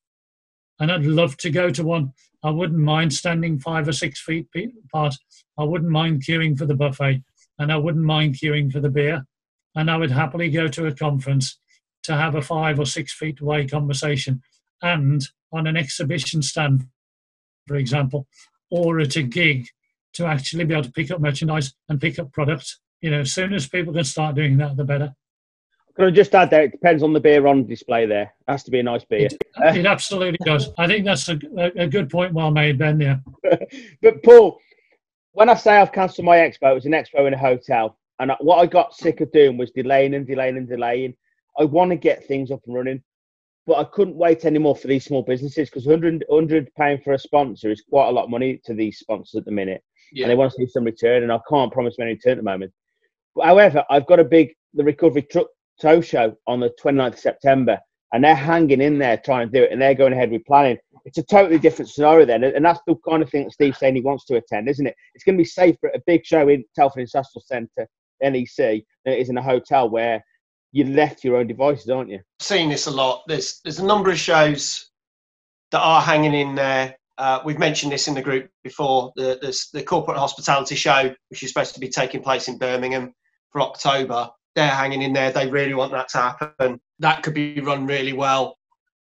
And 0.80 0.92
I'd 0.92 1.06
love 1.06 1.38
to 1.38 1.50
go 1.50 1.70
to 1.70 1.84
one. 1.84 2.14
I 2.44 2.52
wouldn't 2.52 2.80
mind 2.80 3.14
standing 3.14 3.60
five 3.60 3.88
or 3.88 3.94
six 3.94 4.22
feet 4.22 4.48
apart. 4.86 5.16
I 5.58 5.64
wouldn't 5.64 5.92
mind 5.92 6.24
queuing 6.24 6.58
for 6.58 6.66
the 6.66 6.76
buffet, 6.76 7.24
and 7.60 7.72
I 7.72 7.78
wouldn't 7.78 8.06
mind 8.06 8.36
queuing 8.36 8.72
for 8.72 8.80
the 8.80 8.90
beer. 8.90 9.26
And 9.76 9.92
I 9.92 9.98
would 9.98 10.12
happily 10.12 10.50
go 10.50 10.68
to 10.68 10.88
a 10.88 10.96
conference 10.96 11.60
to 12.04 12.16
have 12.16 12.36
a 12.36 12.42
five 12.42 12.80
or 12.80 12.86
six 12.86 13.14
feet 13.14 13.42
away 13.42 13.68
conversation. 13.68 14.42
And 14.82 15.22
on 15.52 15.68
an 15.68 15.78
exhibition 15.78 16.42
stand, 16.42 16.86
for 17.68 17.76
example, 17.76 18.28
or 18.70 19.00
at 19.00 19.16
a 19.16 19.24
gig 19.24 19.68
to 20.14 20.26
actually 20.26 20.66
be 20.66 20.74
able 20.74 20.84
to 20.84 20.92
pick 20.92 21.12
up 21.12 21.22
merchandise 21.22 21.74
and 21.90 22.02
pick 22.02 22.20
up 22.20 22.32
products. 22.32 22.80
You 23.02 23.12
know, 23.12 23.20
as 23.22 23.34
soon 23.34 23.54
as 23.54 23.68
people 23.68 23.94
can 23.94 24.04
start 24.04 24.36
doing 24.36 24.58
that, 24.58 24.78
the 24.78 24.84
better. 24.84 25.14
Can 25.96 26.06
I 26.06 26.12
just 26.12 26.36
add 26.36 26.50
there? 26.50 26.64
It 26.64 26.72
depends 26.72 27.04
on 27.04 27.14
the 27.14 27.20
beer 27.22 27.48
on 27.48 27.66
display. 27.66 28.06
There 28.06 28.24
it 28.24 28.52
has 28.52 28.64
to 28.64 28.72
be 28.72 28.80
a 28.80 28.84
nice 28.84 29.06
beer. 29.06 29.28
It, 29.28 29.38
it 29.58 29.86
absolutely 29.86 30.40
does. 30.46 30.70
I 30.78 30.88
think 30.88 31.06
that's 31.06 31.30
a, 31.30 31.40
a 31.78 31.88
good 31.88 32.10
point. 32.10 32.34
Well 32.34 32.52
made, 32.52 32.78
Ben. 32.78 33.00
Yeah. 33.00 33.18
but 34.02 34.22
Paul, 34.24 34.60
when 35.32 35.50
I 35.50 35.54
say 35.54 35.78
I've 35.78 35.94
cancelled 35.94 36.26
my 36.26 36.38
expo, 36.38 36.72
it 36.72 36.76
was 36.76 36.86
an 36.86 36.92
expo 36.92 37.28
in 37.28 37.34
a 37.34 37.38
hotel, 37.38 37.98
and 38.20 38.32
what 38.42 38.58
I 38.58 38.66
got 38.66 38.94
sick 38.94 39.22
of 39.22 39.32
doing 39.32 39.58
was 39.58 39.72
delaying 39.72 40.16
and 40.16 40.28
delaying 40.28 40.58
and 40.58 40.68
delaying. 40.68 41.14
I 41.58 41.64
want 41.64 41.92
to 41.92 41.98
get 41.98 42.26
things 42.28 42.52
up 42.52 42.62
and 42.66 42.76
running, 42.76 43.02
but 43.68 43.78
I 43.78 43.84
couldn't 43.86 44.16
wait 44.16 44.46
anymore 44.46 44.76
for 44.76 44.88
these 44.88 45.06
small 45.06 45.24
businesses 45.24 45.70
because 45.70 45.88
100 45.88 46.24
100 46.28 46.74
pound 46.76 47.04
for 47.04 47.14
a 47.14 47.20
sponsor 47.20 47.72
is 47.72 47.84
quite 47.90 48.08
a 48.08 48.12
lot 48.12 48.26
of 48.26 48.30
money 48.30 48.62
to 48.66 48.74
these 48.74 49.00
sponsors 49.00 49.40
at 49.40 49.46
the 49.46 49.52
minute, 49.52 49.84
yeah. 50.12 50.24
and 50.24 50.32
they 50.32 50.36
want 50.36 50.52
to 50.52 50.58
see 50.58 50.68
some 50.68 50.84
return, 50.84 51.24
and 51.24 51.32
I 51.32 51.40
can't 51.50 51.72
promise 51.72 51.96
any 52.00 52.12
return 52.12 52.34
at 52.34 52.38
the 52.38 52.44
moment. 52.44 52.72
But, 53.36 53.46
however, 53.46 53.84
I've 53.90 54.06
got 54.06 54.20
a 54.20 54.24
big 54.24 54.54
the 54.74 54.84
recovery 54.84 55.24
truck 55.24 55.48
tow 55.82 56.02
show 56.02 56.36
on 56.48 56.60
the 56.60 56.74
29th 56.82 57.14
of 57.14 57.20
September, 57.20 57.80
and 58.14 58.24
they're 58.24 58.36
hanging 58.36 58.82
in 58.82 59.00
there 59.00 59.18
trying 59.18 59.50
to 59.50 59.58
do 59.58 59.64
it, 59.64 59.72
and 59.72 59.82
they're 59.82 59.96
going 59.96 60.14
ahead 60.14 60.32
with 60.32 60.46
planning. 60.46 60.78
It's 61.06 61.18
a 61.18 61.24
totally 61.24 61.60
different 61.60 61.90
scenario 61.90 62.26
then, 62.26 62.44
and 62.44 62.64
that's 62.64 62.80
the 62.88 62.96
kind 63.08 63.24
of 63.24 63.30
thing 63.30 63.46
that 63.46 63.54
Steve's 63.54 63.80
saying 63.80 63.96
he 63.96 64.02
wants 64.02 64.26
to 64.26 64.36
attend, 64.36 64.70
isn't 64.70 64.88
it? 64.88 64.96
It's 65.14 65.24
going 65.24 65.38
to 65.38 65.42
be 65.42 65.46
safer 65.46 65.88
at 65.88 65.96
a 65.96 66.04
big 66.06 66.26
show 66.26 66.48
in 66.50 66.64
Telford 66.76 67.02
Industrial 67.02 67.44
Centre, 67.46 67.88
NEC, 68.22 68.84
than 69.04 69.14
it 69.14 69.20
is 69.20 69.30
in 69.30 69.38
a 69.38 69.42
hotel 69.42 69.90
where 69.90 70.24
you 70.76 70.84
left 70.84 71.24
your 71.24 71.38
own 71.38 71.48
devices, 71.48 71.90
aren't 71.90 72.10
you? 72.10 72.20
Seeing 72.42 72.68
this 72.68 72.86
a 72.86 72.92
lot. 72.92 73.24
There's 73.28 73.62
there's 73.64 73.80
a 73.80 73.86
number 73.86 74.12
of 74.12 74.20
shows 74.20 74.92
that 75.72 75.80
are 75.80 76.02
hanging 76.02 76.34
in 76.34 76.54
there. 76.54 76.98
Uh, 77.18 77.40
we've 77.46 77.58
mentioned 77.58 77.94
this 77.94 78.10
in 78.10 78.14
the 78.14 78.22
group 78.22 78.50
before. 78.62 79.14
The, 79.16 79.40
the 79.42 79.58
the 79.72 79.84
corporate 79.84 80.18
hospitality 80.18 80.76
show, 80.76 81.16
which 81.30 81.44
is 81.44 81.50
supposed 81.50 81.76
to 81.76 81.80
be 81.80 81.88
taking 81.88 82.22
place 82.22 82.50
in 82.50 82.58
Birmingham 82.58 83.14
for 83.52 83.62
October, 83.62 84.30
they're 84.56 84.68
hanging 84.68 85.02
in 85.02 85.14
there. 85.14 85.32
They 85.32 85.50
really 85.50 85.74
want 85.74 85.94
that 85.94 86.10
to 86.10 86.18
happen. 86.18 86.82
That 87.00 87.24
could 87.24 87.34
be 87.34 87.62
run 87.62 87.88
really 87.88 88.14
well. 88.14 88.58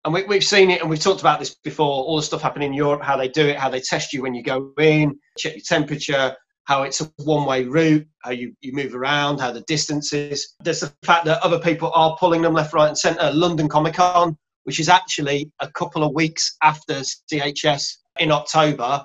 And 0.04 0.12
we, 0.12 0.24
have 0.24 0.44
seen 0.44 0.70
it, 0.70 0.82
and 0.82 0.90
we've 0.90 1.00
talked 1.00 1.20
about 1.20 1.38
this 1.38 1.54
before. 1.54 2.04
All 2.04 2.16
the 2.16 2.22
stuff 2.22 2.42
happening 2.42 2.68
in 2.68 2.74
Europe, 2.74 3.02
how 3.02 3.16
they 3.16 3.28
do 3.28 3.46
it, 3.46 3.56
how 3.56 3.70
they 3.70 3.80
test 3.80 4.12
you 4.12 4.20
when 4.20 4.34
you 4.34 4.42
go 4.42 4.74
in, 4.78 5.18
check 5.38 5.54
your 5.54 5.62
temperature, 5.66 6.36
how 6.64 6.82
it's 6.82 7.00
a 7.00 7.12
one-way 7.16 7.64
route, 7.64 8.06
how 8.22 8.30
you, 8.30 8.54
you 8.60 8.72
move 8.72 8.94
around, 8.94 9.40
how 9.40 9.50
the 9.52 9.62
distances. 9.62 10.54
There's 10.60 10.80
the 10.80 10.92
fact 11.02 11.24
that 11.24 11.42
other 11.42 11.58
people 11.58 11.90
are 11.94 12.16
pulling 12.18 12.42
them 12.42 12.54
left, 12.54 12.72
right, 12.72 12.88
and 12.88 12.98
centre. 12.98 13.30
London 13.32 13.68
Comic 13.68 13.94
Con, 13.94 14.36
which 14.64 14.78
is 14.78 14.88
actually 14.88 15.50
a 15.60 15.68
couple 15.68 16.04
of 16.04 16.14
weeks 16.14 16.56
after 16.62 16.94
CHS 17.32 17.96
in 18.20 18.30
October, 18.30 19.02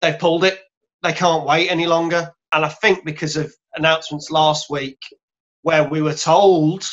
they've 0.00 0.18
pulled 0.18 0.44
it. 0.44 0.60
They 1.02 1.12
can't 1.12 1.44
wait 1.44 1.68
any 1.68 1.86
longer. 1.86 2.32
And 2.52 2.64
I 2.64 2.68
think 2.68 3.04
because 3.04 3.36
of 3.36 3.52
announcements 3.74 4.30
last 4.30 4.70
week 4.70 4.98
where 5.62 5.88
we 5.88 6.00
were 6.00 6.14
told 6.14 6.84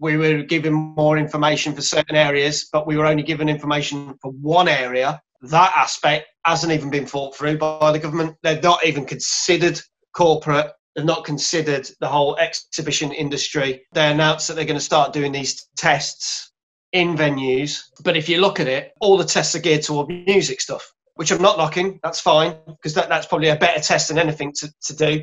we 0.00 0.16
were 0.16 0.42
given 0.42 0.72
more 0.72 1.18
information 1.18 1.74
for 1.74 1.82
certain 1.82 2.16
areas, 2.16 2.68
but 2.72 2.86
we 2.86 2.96
were 2.96 3.06
only 3.06 3.22
given 3.22 3.48
information 3.48 4.14
for 4.22 4.32
one 4.32 4.66
area. 4.66 5.20
That 5.42 5.72
aspect 5.76 6.28
hasn't 6.44 6.72
even 6.72 6.90
been 6.90 7.06
thought 7.06 7.34
through 7.34 7.58
by 7.58 7.92
the 7.92 7.98
government. 7.98 8.36
They've 8.42 8.62
not 8.62 8.84
even 8.84 9.04
considered 9.06 9.80
corporate. 10.12 10.70
They've 10.94 11.04
not 11.04 11.24
considered 11.24 11.88
the 12.00 12.08
whole 12.08 12.36
exhibition 12.36 13.12
industry. 13.12 13.82
They 13.92 14.10
announced 14.10 14.48
that 14.48 14.54
they're 14.54 14.64
going 14.64 14.78
to 14.78 14.84
start 14.84 15.12
doing 15.12 15.32
these 15.32 15.68
tests 15.76 16.52
in 16.92 17.16
venues. 17.16 17.84
But 18.02 18.16
if 18.16 18.28
you 18.28 18.40
look 18.40 18.60
at 18.60 18.68
it, 18.68 18.92
all 19.00 19.16
the 19.16 19.24
tests 19.24 19.54
are 19.54 19.60
geared 19.60 19.82
toward 19.82 20.08
music 20.08 20.60
stuff, 20.60 20.92
which 21.14 21.30
I'm 21.30 21.42
not 21.42 21.58
knocking. 21.58 22.00
That's 22.02 22.20
fine 22.20 22.56
because 22.66 22.94
that, 22.94 23.08
that's 23.08 23.26
probably 23.26 23.48
a 23.48 23.56
better 23.56 23.80
test 23.80 24.08
than 24.08 24.18
anything 24.18 24.52
to, 24.58 24.72
to 24.86 24.96
do. 24.96 25.22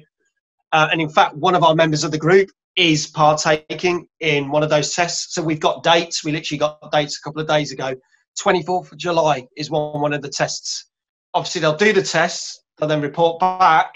Uh, 0.72 0.88
and 0.92 1.02
in 1.02 1.10
fact, 1.10 1.36
one 1.36 1.56
of 1.56 1.64
our 1.64 1.76
members 1.76 2.04
of 2.04 2.12
the 2.12 2.18
group 2.18 2.50
is 2.76 3.08
partaking 3.08 4.08
in 4.20 4.50
one 4.50 4.64
of 4.64 4.70
those 4.70 4.94
tests. 4.94 5.34
So 5.34 5.42
we've 5.42 5.60
got 5.60 5.84
dates. 5.84 6.24
We 6.24 6.32
literally 6.32 6.60
got 6.60 6.92
dates 6.92 7.18
a 7.18 7.22
couple 7.22 7.42
of 7.42 7.48
days 7.48 7.72
ago. 7.72 7.96
24th 8.42 8.92
of 8.92 8.98
July 8.98 9.48
is 9.56 9.70
one, 9.70 10.02
one 10.02 10.14
of 10.14 10.22
the 10.22 10.30
tests. 10.30 10.86
Obviously, 11.34 11.62
they'll 11.62 11.76
do 11.76 11.94
the 11.94 12.04
tests, 12.04 12.62
they'll 12.78 12.90
then 12.90 13.02
report 13.02 13.40
back. 13.40 13.96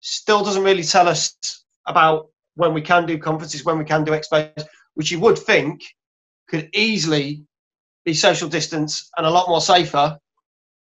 Still 0.00 0.44
doesn't 0.44 0.62
really 0.62 0.84
tell 0.84 1.08
us 1.08 1.36
about 1.86 2.28
when 2.54 2.74
we 2.74 2.82
can 2.82 3.06
do 3.06 3.18
conferences, 3.18 3.64
when 3.64 3.78
we 3.78 3.84
can 3.84 4.04
do 4.04 4.12
expos, 4.12 4.64
which 4.94 5.10
you 5.10 5.20
would 5.20 5.38
think 5.38 5.80
could 6.48 6.68
easily 6.74 7.44
be 8.04 8.14
social 8.14 8.48
distance 8.48 9.10
and 9.16 9.26
a 9.26 9.30
lot 9.30 9.48
more 9.48 9.60
safer 9.60 10.18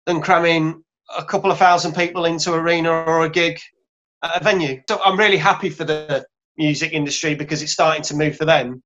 than 0.06 0.20
cramming 0.20 0.82
a 1.16 1.24
couple 1.24 1.50
of 1.50 1.58
thousand 1.58 1.94
people 1.94 2.24
into 2.24 2.52
arena 2.52 2.90
or 2.90 3.24
a 3.24 3.30
gig 3.30 3.58
at 4.22 4.40
a 4.40 4.44
venue. 4.44 4.82
So 4.88 5.00
I'm 5.04 5.18
really 5.18 5.36
happy 5.36 5.70
for 5.70 5.84
the 5.84 6.24
music 6.56 6.92
industry 6.92 7.34
because 7.34 7.62
it's 7.62 7.72
starting 7.72 8.02
to 8.04 8.16
move 8.16 8.36
for 8.36 8.44
them. 8.44 8.82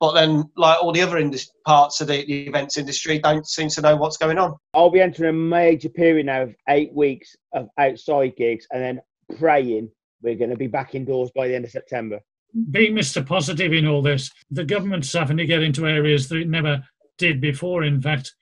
But 0.00 0.12
then, 0.12 0.44
like 0.56 0.80
all 0.80 0.92
the 0.92 1.02
other 1.02 1.18
indus- 1.18 1.50
parts 1.66 2.00
of 2.00 2.06
the, 2.06 2.24
the 2.24 2.46
events 2.46 2.76
industry, 2.76 3.18
don't 3.18 3.46
seem 3.46 3.68
to 3.70 3.80
know 3.80 3.96
what's 3.96 4.16
going 4.16 4.38
on. 4.38 4.54
I'll 4.72 4.90
be 4.90 5.00
entering 5.00 5.30
a 5.30 5.32
major 5.32 5.88
period 5.88 6.26
now 6.26 6.42
of 6.42 6.54
eight 6.68 6.92
weeks 6.94 7.34
of 7.52 7.68
outside 7.78 8.36
gigs, 8.36 8.66
and 8.70 8.82
then 8.82 9.00
praying 9.38 9.90
we're 10.22 10.36
going 10.36 10.50
to 10.50 10.56
be 10.56 10.66
back 10.66 10.94
indoors 10.94 11.30
by 11.34 11.48
the 11.48 11.54
end 11.54 11.64
of 11.64 11.70
September. 11.70 12.20
Being 12.70 12.94
Mr. 12.94 13.24
Positive 13.24 13.72
in 13.72 13.86
all 13.86 14.02
this, 14.02 14.30
the 14.50 14.64
government's 14.64 15.12
having 15.12 15.36
to 15.36 15.46
get 15.46 15.62
into 15.62 15.86
areas 15.86 16.28
that 16.28 16.38
it 16.38 16.48
never 16.48 16.82
did 17.18 17.40
before. 17.40 17.84
In 17.84 18.00
fact, 18.00 18.34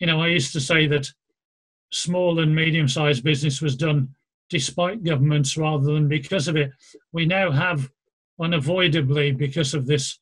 you 0.00 0.06
know, 0.06 0.20
I 0.20 0.28
used 0.28 0.52
to 0.52 0.60
say 0.60 0.86
that 0.88 1.08
small 1.92 2.40
and 2.40 2.54
medium 2.54 2.88
sized 2.88 3.24
business 3.24 3.62
was 3.62 3.76
done 3.76 4.08
despite 4.50 5.02
governments 5.02 5.56
rather 5.56 5.92
than 5.92 6.08
because 6.08 6.48
of 6.48 6.56
it. 6.56 6.70
We 7.12 7.24
now 7.24 7.50
have 7.50 7.90
unavoidably, 8.38 9.32
because 9.32 9.74
of 9.74 9.86
this 9.86 10.18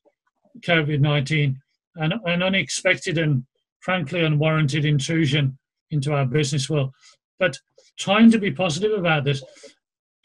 COVID 0.60 1.00
19, 1.00 1.60
an, 1.96 2.12
an 2.24 2.42
unexpected 2.42 3.18
and 3.18 3.44
frankly 3.80 4.22
unwarranted 4.22 4.84
intrusion 4.84 5.58
into 5.90 6.12
our 6.12 6.24
business 6.24 6.70
world. 6.70 6.92
But 7.38 7.58
trying 7.98 8.30
to 8.30 8.38
be 8.38 8.50
positive 8.50 8.92
about 8.98 9.24
this, 9.24 9.42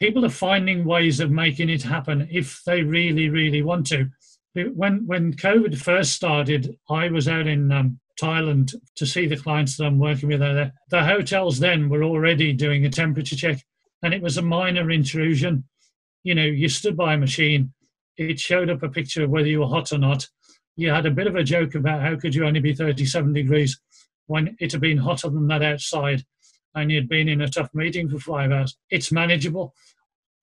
people 0.00 0.24
are 0.24 0.30
finding 0.30 0.84
ways 0.84 1.20
of 1.20 1.30
making 1.30 1.68
it 1.68 1.82
happen 1.82 2.28
if 2.30 2.62
they 2.64 2.82
really, 2.82 3.28
really 3.28 3.62
want 3.62 3.86
to. 3.88 4.08
When 4.54 5.06
when 5.06 5.34
COVID 5.34 5.76
first 5.78 6.14
started, 6.14 6.76
I 6.88 7.08
was 7.08 7.28
out 7.28 7.46
in 7.46 7.70
um, 7.70 8.00
Thailand 8.20 8.74
to 8.96 9.06
see 9.06 9.26
the 9.26 9.36
clients 9.36 9.76
that 9.76 9.84
I'm 9.84 9.98
working 9.98 10.28
with 10.28 10.40
there. 10.40 10.72
The 10.90 11.04
hotels 11.04 11.58
then 11.58 11.88
were 11.88 12.02
already 12.02 12.52
doing 12.52 12.84
a 12.84 12.90
temperature 12.90 13.36
check 13.36 13.62
and 14.02 14.12
it 14.12 14.22
was 14.22 14.36
a 14.36 14.42
minor 14.42 14.90
intrusion. 14.90 15.64
You 16.24 16.34
know, 16.34 16.44
you 16.44 16.68
stood 16.68 16.96
by 16.96 17.14
a 17.14 17.18
machine, 17.18 17.72
it 18.18 18.38
showed 18.40 18.68
up 18.68 18.82
a 18.82 18.88
picture 18.88 19.24
of 19.24 19.30
whether 19.30 19.48
you 19.48 19.60
were 19.60 19.66
hot 19.66 19.92
or 19.92 19.98
not. 19.98 20.28
You 20.76 20.90
had 20.90 21.06
a 21.06 21.10
bit 21.10 21.26
of 21.26 21.36
a 21.36 21.44
joke 21.44 21.74
about 21.74 22.02
how 22.02 22.16
could 22.16 22.34
you 22.34 22.44
only 22.44 22.60
be 22.60 22.74
37 22.74 23.32
degrees 23.32 23.80
when 24.26 24.56
it 24.60 24.72
had 24.72 24.80
been 24.80 24.98
hotter 24.98 25.30
than 25.30 25.46
that 25.48 25.62
outside 25.62 26.24
and 26.74 26.90
you'd 26.90 27.08
been 27.08 27.28
in 27.28 27.40
a 27.40 27.48
tough 27.48 27.70
meeting 27.74 28.08
for 28.08 28.18
five 28.18 28.52
hours. 28.52 28.76
It's 28.90 29.10
manageable. 29.10 29.74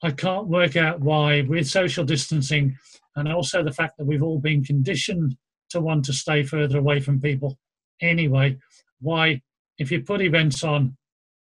I 0.01 0.11
can't 0.11 0.47
work 0.47 0.75
out 0.75 0.99
why, 0.99 1.41
with 1.41 1.67
social 1.67 2.03
distancing 2.03 2.77
and 3.15 3.31
also 3.31 3.63
the 3.63 3.71
fact 3.71 3.97
that 3.97 4.05
we've 4.05 4.23
all 4.23 4.39
been 4.39 4.63
conditioned 4.63 5.37
to 5.69 5.79
want 5.79 6.05
to 6.05 6.13
stay 6.13 6.43
further 6.43 6.77
away 6.77 6.99
from 6.99 7.21
people 7.21 7.57
anyway, 8.01 8.57
why, 8.99 9.41
if 9.77 9.91
you 9.91 10.01
put 10.01 10.21
events 10.21 10.63
on 10.63 10.97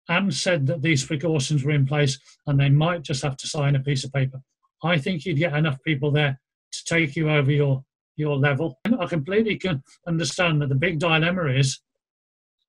and 0.07 0.33
said 0.33 0.67
that 0.67 0.81
these 0.81 1.05
precautions 1.05 1.63
were 1.63 1.71
in 1.71 1.85
place 1.85 2.19
and 2.47 2.59
they 2.59 2.69
might 2.69 3.03
just 3.03 3.23
have 3.23 3.37
to 3.37 3.47
sign 3.47 3.75
a 3.75 3.79
piece 3.79 4.03
of 4.03 4.11
paper. 4.11 4.41
I 4.83 4.97
think 4.97 5.25
you'd 5.25 5.37
get 5.37 5.55
enough 5.55 5.77
people 5.83 6.11
there 6.11 6.39
to 6.71 6.83
take 6.85 7.15
you 7.15 7.29
over 7.29 7.51
your 7.51 7.83
your 8.15 8.37
level. 8.37 8.79
I 8.99 9.05
completely 9.05 9.55
can 9.55 9.81
understand 10.07 10.61
that 10.61 10.69
the 10.69 10.75
big 10.75 10.99
dilemma 10.99 11.45
is 11.45 11.79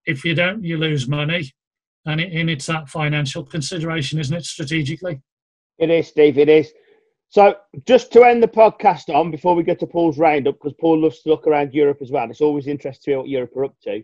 if 0.05 0.25
you 0.25 0.33
don't, 0.33 0.63
you 0.63 0.77
lose 0.77 1.07
money, 1.07 1.51
and, 2.05 2.19
it, 2.19 2.33
and 2.33 2.49
it's 2.49 2.65
that 2.65 2.89
financial 2.89 3.43
consideration, 3.43 4.19
isn't 4.19 4.35
it, 4.35 4.45
strategically? 4.45 5.21
It 5.77 5.89
is, 5.89 6.07
Steve. 6.07 6.37
It 6.37 6.49
is. 6.49 6.71
So, 7.29 7.55
just 7.87 8.11
to 8.13 8.23
end 8.23 8.43
the 8.43 8.47
podcast 8.47 9.13
on 9.13 9.31
before 9.31 9.55
we 9.55 9.63
get 9.63 9.79
to 9.79 9.87
Paul's 9.87 10.17
roundup, 10.17 10.55
because 10.55 10.73
Paul 10.79 11.01
loves 11.01 11.21
to 11.21 11.29
look 11.29 11.47
around 11.47 11.73
Europe 11.73 11.99
as 12.01 12.11
well. 12.11 12.29
It's 12.29 12.41
always 12.41 12.67
interesting 12.67 13.01
to 13.05 13.11
hear 13.11 13.19
what 13.19 13.29
Europe 13.29 13.55
are 13.55 13.65
up 13.65 13.75
to. 13.83 14.03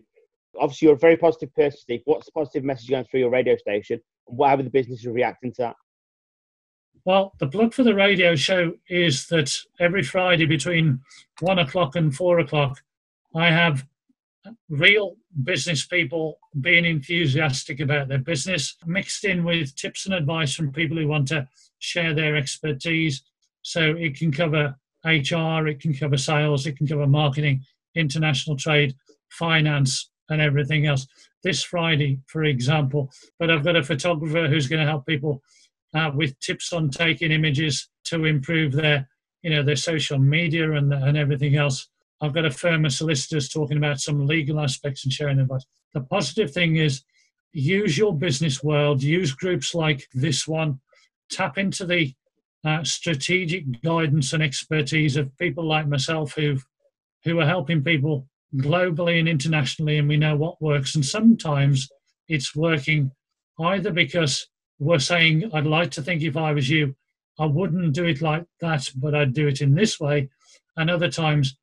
obviously 0.60 0.86
you're 0.86 0.96
a 0.96 0.98
very 0.98 1.16
positive 1.16 1.54
person, 1.54 1.78
Steve. 1.78 2.00
What's 2.04 2.26
the 2.26 2.32
positive 2.32 2.64
message 2.64 2.88
going 2.88 3.04
through 3.04 3.20
your 3.20 3.30
radio 3.30 3.56
station? 3.56 4.00
How 4.30 4.44
are 4.44 4.62
the 4.62 4.70
businesses 4.70 5.06
reacting 5.06 5.52
to 5.54 5.62
that? 5.62 5.76
Well, 7.08 7.32
the 7.38 7.46
plug 7.46 7.72
for 7.72 7.84
the 7.84 7.94
radio 7.94 8.36
show 8.36 8.74
is 8.86 9.28
that 9.28 9.58
every 9.80 10.02
Friday 10.02 10.44
between 10.44 11.00
one 11.40 11.58
o'clock 11.58 11.96
and 11.96 12.14
four 12.14 12.38
o'clock, 12.38 12.82
I 13.34 13.46
have 13.46 13.86
real 14.68 15.16
business 15.42 15.86
people 15.86 16.38
being 16.60 16.84
enthusiastic 16.84 17.80
about 17.80 18.08
their 18.08 18.18
business, 18.18 18.76
mixed 18.84 19.24
in 19.24 19.42
with 19.42 19.74
tips 19.74 20.04
and 20.04 20.14
advice 20.14 20.54
from 20.54 20.70
people 20.70 20.98
who 20.98 21.08
want 21.08 21.28
to 21.28 21.48
share 21.78 22.12
their 22.12 22.36
expertise. 22.36 23.22
So 23.62 23.94
it 23.96 24.14
can 24.14 24.30
cover 24.30 24.76
HR, 25.02 25.66
it 25.66 25.80
can 25.80 25.94
cover 25.94 26.18
sales, 26.18 26.66
it 26.66 26.76
can 26.76 26.86
cover 26.86 27.06
marketing, 27.06 27.64
international 27.94 28.58
trade, 28.58 28.94
finance, 29.30 30.10
and 30.28 30.42
everything 30.42 30.84
else. 30.84 31.06
This 31.42 31.62
Friday, 31.62 32.20
for 32.26 32.44
example, 32.44 33.10
but 33.38 33.50
I've 33.50 33.64
got 33.64 33.76
a 33.76 33.82
photographer 33.82 34.46
who's 34.46 34.68
going 34.68 34.82
to 34.82 34.86
help 34.86 35.06
people 35.06 35.42
uh, 35.94 36.10
with 36.14 36.38
tips 36.40 36.72
on 36.72 36.90
taking 36.90 37.32
images 37.32 37.88
to 38.04 38.24
improve 38.24 38.72
their, 38.72 39.08
you 39.42 39.50
know, 39.50 39.62
their 39.62 39.76
social 39.76 40.18
media 40.18 40.72
and, 40.72 40.92
and 40.92 41.16
everything 41.16 41.56
else. 41.56 41.88
I've 42.20 42.34
got 42.34 42.44
a 42.44 42.50
firm 42.50 42.84
of 42.84 42.92
solicitors 42.92 43.48
talking 43.48 43.76
about 43.76 44.00
some 44.00 44.26
legal 44.26 44.60
aspects 44.60 45.04
and 45.04 45.12
sharing 45.12 45.38
advice. 45.38 45.64
The 45.94 46.00
positive 46.00 46.50
thing 46.50 46.76
is 46.76 47.02
use 47.52 47.96
your 47.96 48.14
business 48.16 48.62
world, 48.62 49.02
use 49.02 49.32
groups 49.32 49.74
like 49.74 50.06
this 50.12 50.46
one, 50.46 50.80
tap 51.30 51.58
into 51.58 51.86
the 51.86 52.12
uh, 52.64 52.82
strategic 52.84 53.82
guidance 53.82 54.32
and 54.32 54.42
expertise 54.42 55.16
of 55.16 55.36
people 55.38 55.64
like 55.64 55.88
myself 55.88 56.34
who 56.34 56.58
who 57.24 57.40
are 57.40 57.46
helping 57.46 57.82
people 57.82 58.26
globally 58.56 59.18
and 59.18 59.28
internationally, 59.28 59.98
and 59.98 60.08
we 60.08 60.16
know 60.16 60.36
what 60.36 60.60
works. 60.62 60.94
And 60.94 61.04
sometimes 61.04 61.88
it's 62.28 62.54
working 62.54 63.10
either 63.60 63.90
because 63.90 64.46
we're 64.78 64.98
saying, 64.98 65.50
I'd 65.52 65.66
like 65.66 65.90
to 65.92 66.02
think 66.02 66.22
if 66.22 66.36
I 66.36 66.52
was 66.52 66.68
you, 66.68 66.94
I 67.38 67.46
wouldn't 67.46 67.94
do 67.94 68.04
it 68.04 68.20
like 68.20 68.44
that, 68.60 68.90
but 68.96 69.14
I'd 69.14 69.32
do 69.32 69.48
it 69.48 69.60
in 69.60 69.74
this 69.74 70.00
way. 70.00 70.28
And 70.76 70.90
other 70.90 71.10
times 71.10 71.56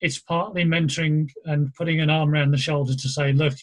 it's 0.00 0.18
partly 0.18 0.64
mentoring 0.64 1.30
and 1.44 1.74
putting 1.74 2.00
an 2.00 2.10
arm 2.10 2.32
around 2.32 2.52
the 2.52 2.58
shoulder 2.58 2.94
to 2.94 3.08
say, 3.08 3.32
look, 3.32 3.54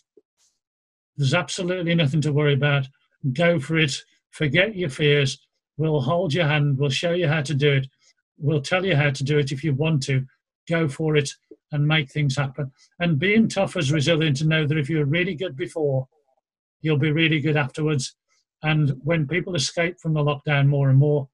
there's 1.18 1.34
absolutely 1.34 1.96
nothing 1.96 2.22
to 2.22 2.34
worry 2.34 2.54
about. 2.54 2.88
Go 3.34 3.60
for 3.60 3.78
it. 3.78 3.96
Forget 4.32 4.76
your 4.76 4.90
fears. 4.90 5.40
We'll 5.78 6.02
hold 6.02 6.34
your 6.34 6.48
hand. 6.48 6.78
We'll 6.78 6.90
show 6.90 7.12
you 7.12 7.28
how 7.28 7.42
to 7.42 7.54
do 7.54 7.74
it. 7.74 7.88
We'll 8.38 8.62
tell 8.62 8.86
you 8.86 8.96
how 8.96 9.10
to 9.10 9.24
do 9.24 9.40
it 9.40 9.52
if 9.52 9.64
you 9.64 9.74
want 9.74 10.04
to. 10.04 10.26
Go 10.70 10.88
for 10.88 11.16
it 11.16 11.32
and 11.72 11.88
make 11.88 12.12
things 12.12 12.38
happen. 12.38 12.72
And 13.00 13.20
being 13.20 13.48
tough 13.48 13.76
as 13.76 13.92
resilient 13.92 14.38
to 14.38 14.48
know 14.48 14.68
that 14.68 14.78
if 14.78 14.90
you're 14.90 15.06
really 15.06 15.34
good 15.34 15.56
before, 15.56 16.08
you'll 16.82 16.98
be 16.98 17.12
really 17.12 17.40
good 17.40 17.58
afterwards. 17.58 18.16
And 18.64 18.94
when 19.04 19.28
people 19.28 19.56
escape 19.56 20.00
from 20.00 20.14
the 20.14 20.24
lockdown 20.24 20.68
more 20.68 20.90
and 20.90 20.98
more 20.98 21.30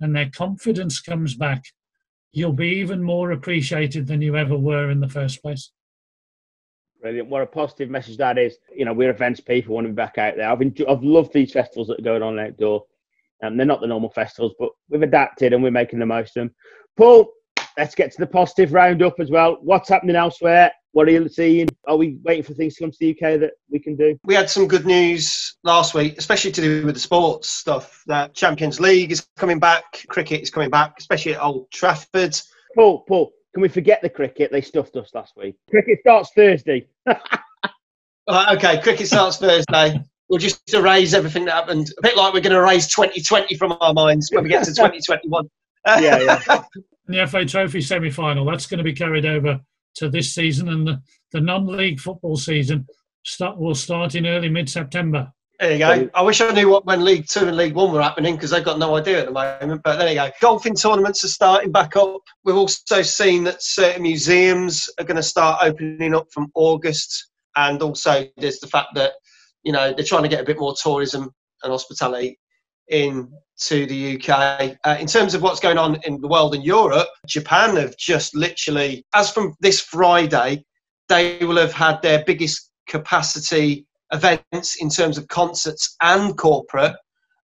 and 0.00 0.14
their 0.14 0.30
confidence 0.34 1.00
comes 1.00 1.34
back, 1.34 1.62
you'll 2.32 2.52
be 2.52 2.68
even 2.68 3.02
more 3.02 3.30
appreciated 3.30 4.06
than 4.06 4.20
you 4.20 4.36
ever 4.36 4.56
were 4.56 4.90
in 4.90 5.00
the 5.00 5.08
first 5.08 5.40
place. 5.40 5.70
Brilliant. 7.00 7.28
What 7.28 7.42
a 7.42 7.46
positive 7.46 7.90
message 7.90 8.16
that 8.16 8.38
is. 8.38 8.56
You 8.74 8.84
know, 8.84 8.92
we're 8.92 9.10
events 9.10 9.40
people, 9.40 9.74
want 9.74 9.86
to 9.86 9.92
be 9.92 9.94
back 9.94 10.18
out 10.18 10.36
there. 10.36 10.50
I've, 10.50 10.62
enjoyed, 10.62 10.88
I've 10.88 11.02
loved 11.02 11.32
these 11.32 11.52
festivals 11.52 11.88
that 11.88 12.00
are 12.00 12.02
going 12.02 12.22
on 12.22 12.38
outdoor. 12.38 12.84
Um, 13.42 13.56
they're 13.56 13.66
not 13.66 13.80
the 13.80 13.86
normal 13.86 14.10
festivals, 14.10 14.54
but 14.58 14.70
we've 14.88 15.02
adapted 15.02 15.52
and 15.52 15.62
we're 15.62 15.70
making 15.70 15.98
the 15.98 16.06
most 16.06 16.36
of 16.36 16.42
them. 16.42 16.54
Paul, 16.96 17.30
let's 17.76 17.94
get 17.94 18.10
to 18.12 18.18
the 18.18 18.26
positive 18.26 18.72
roundup 18.72 19.20
as 19.20 19.30
well. 19.30 19.58
What's 19.60 19.90
happening 19.90 20.16
elsewhere? 20.16 20.72
What 20.92 21.08
are 21.08 21.12
you 21.12 21.28
seeing? 21.28 21.68
Are 21.86 21.96
we 21.96 22.18
waiting 22.22 22.42
for 22.42 22.54
things 22.54 22.74
to 22.76 22.84
come 22.84 22.90
to 22.90 22.98
the 22.98 23.10
UK 23.10 23.40
that 23.40 23.52
we 23.70 23.78
can 23.78 23.96
do? 23.96 24.18
We 24.24 24.34
had 24.34 24.48
some 24.48 24.66
good 24.66 24.86
news 24.86 25.56
last 25.62 25.94
week, 25.94 26.16
especially 26.18 26.52
to 26.52 26.60
do 26.60 26.86
with 26.86 26.94
the 26.94 27.00
sports 27.00 27.48
stuff. 27.48 28.02
That 28.06 28.34
Champions 28.34 28.80
League 28.80 29.12
is 29.12 29.26
coming 29.36 29.58
back, 29.58 30.04
cricket 30.08 30.42
is 30.42 30.50
coming 30.50 30.70
back, 30.70 30.94
especially 30.98 31.34
at 31.34 31.42
Old 31.42 31.70
Trafford. 31.70 32.38
Paul, 32.74 33.04
Paul, 33.06 33.32
can 33.52 33.62
we 33.62 33.68
forget 33.68 34.02
the 34.02 34.08
cricket? 34.08 34.50
They 34.50 34.60
stuffed 34.60 34.96
us 34.96 35.10
last 35.14 35.34
week. 35.36 35.56
Cricket 35.70 36.00
starts 36.00 36.30
Thursday. 36.34 36.88
uh, 37.06 38.56
okay, 38.56 38.80
cricket 38.80 39.06
starts 39.06 39.36
Thursday. 39.36 40.00
We'll 40.28 40.38
just 40.38 40.72
erase 40.72 41.12
everything 41.12 41.44
that 41.44 41.54
happened. 41.54 41.88
A 41.98 42.02
bit 42.02 42.16
like 42.16 42.32
we're 42.32 42.40
going 42.40 42.54
to 42.54 42.58
erase 42.58 42.88
2020 42.94 43.56
from 43.56 43.76
our 43.80 43.92
minds 43.92 44.30
when 44.32 44.44
we 44.44 44.50
get 44.50 44.64
to 44.64 44.70
2021. 44.74 45.48
yeah, 45.86 46.18
yeah. 46.18 46.62
the 47.06 47.26
FA 47.26 47.44
Trophy 47.44 47.82
semi 47.82 48.10
final, 48.10 48.44
that's 48.44 48.66
going 48.66 48.78
to 48.78 48.84
be 48.84 48.94
carried 48.94 49.26
over 49.26 49.60
to 49.96 50.08
this 50.08 50.34
season, 50.34 50.68
and 50.68 50.86
the, 50.86 51.00
the 51.32 51.40
non-league 51.40 52.00
football 52.00 52.36
season 52.36 52.86
start 53.24 53.58
will 53.58 53.74
start 53.74 54.14
in 54.14 54.26
early 54.26 54.48
mid-September. 54.48 55.32
There 55.60 55.72
you 55.72 55.78
go. 55.78 56.10
I 56.14 56.22
wish 56.22 56.40
I 56.40 56.50
knew 56.50 56.68
what 56.68 56.84
when 56.84 57.04
League 57.04 57.26
Two 57.28 57.46
and 57.46 57.56
League 57.56 57.74
One 57.74 57.92
were 57.92 58.02
happening 58.02 58.34
because 58.34 58.50
they've 58.50 58.64
got 58.64 58.78
no 58.78 58.96
idea 58.96 59.20
at 59.20 59.26
the 59.26 59.32
moment. 59.32 59.82
But 59.84 59.98
there 59.98 60.08
you 60.08 60.16
go. 60.16 60.30
Golfing 60.40 60.74
tournaments 60.74 61.22
are 61.22 61.28
starting 61.28 61.70
back 61.70 61.96
up. 61.96 62.22
We've 62.44 62.56
also 62.56 63.02
seen 63.02 63.44
that 63.44 63.62
certain 63.62 64.02
museums 64.02 64.90
are 64.98 65.04
going 65.04 65.16
to 65.16 65.22
start 65.22 65.60
opening 65.62 66.14
up 66.14 66.26
from 66.32 66.50
August, 66.54 67.30
and 67.56 67.80
also 67.82 68.24
there's 68.36 68.58
the 68.58 68.66
fact 68.66 68.88
that 68.96 69.12
you 69.62 69.72
know 69.72 69.92
they're 69.92 70.04
trying 70.04 70.24
to 70.24 70.28
get 70.28 70.40
a 70.40 70.44
bit 70.44 70.58
more 70.58 70.74
tourism 70.82 71.30
and 71.62 71.70
hospitality 71.70 72.38
into 72.88 73.86
the 73.86 74.16
UK. 74.16 74.76
Uh, 74.84 74.96
in 75.00 75.06
terms 75.06 75.34
of 75.34 75.42
what's 75.42 75.60
going 75.60 75.78
on 75.78 75.98
in 76.04 76.20
the 76.20 76.28
world 76.28 76.54
and 76.54 76.64
Europe, 76.64 77.08
Japan 77.26 77.76
have 77.76 77.96
just 77.96 78.34
literally, 78.34 79.04
as 79.14 79.30
from 79.30 79.54
this 79.60 79.80
Friday, 79.80 80.64
they 81.08 81.38
will 81.44 81.56
have 81.56 81.72
had 81.72 82.00
their 82.02 82.24
biggest 82.24 82.70
capacity 82.88 83.86
events 84.12 84.76
in 84.76 84.88
terms 84.88 85.18
of 85.18 85.28
concerts 85.28 85.96
and 86.02 86.36
corporate. 86.36 86.94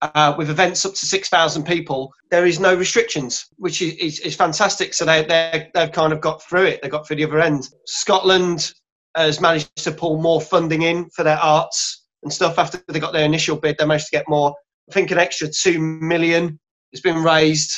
Uh, 0.02 0.34
with 0.36 0.50
events 0.50 0.84
up 0.84 0.92
to 0.92 1.06
6,000 1.06 1.64
people, 1.64 2.12
there 2.30 2.44
is 2.44 2.60
no 2.60 2.74
restrictions, 2.74 3.46
which 3.56 3.80
is, 3.80 3.94
is, 3.94 4.20
is 4.20 4.36
fantastic. 4.36 4.92
So 4.92 5.06
they, 5.06 5.24
they, 5.24 5.70
they've 5.72 5.90
kind 5.90 6.12
of 6.12 6.20
got 6.20 6.42
through 6.42 6.64
it. 6.64 6.82
They 6.82 6.88
got 6.88 7.06
through 7.06 7.16
the 7.16 7.24
other 7.24 7.40
end. 7.40 7.70
Scotland 7.86 8.72
has 9.16 9.40
managed 9.40 9.74
to 9.76 9.92
pull 9.92 10.20
more 10.20 10.40
funding 10.40 10.82
in 10.82 11.08
for 11.10 11.22
their 11.22 11.38
arts 11.38 12.04
and 12.22 12.32
stuff 12.32 12.58
after 12.58 12.82
they 12.88 13.00
got 13.00 13.14
their 13.14 13.24
initial 13.24 13.56
bid. 13.56 13.76
They 13.78 13.86
managed 13.86 14.06
to 14.06 14.16
get 14.16 14.28
more 14.28 14.54
I 14.88 14.92
think 14.92 15.10
an 15.10 15.18
extra 15.18 15.48
two 15.48 15.78
million 15.78 16.58
has 16.92 17.00
been 17.00 17.22
raised 17.22 17.72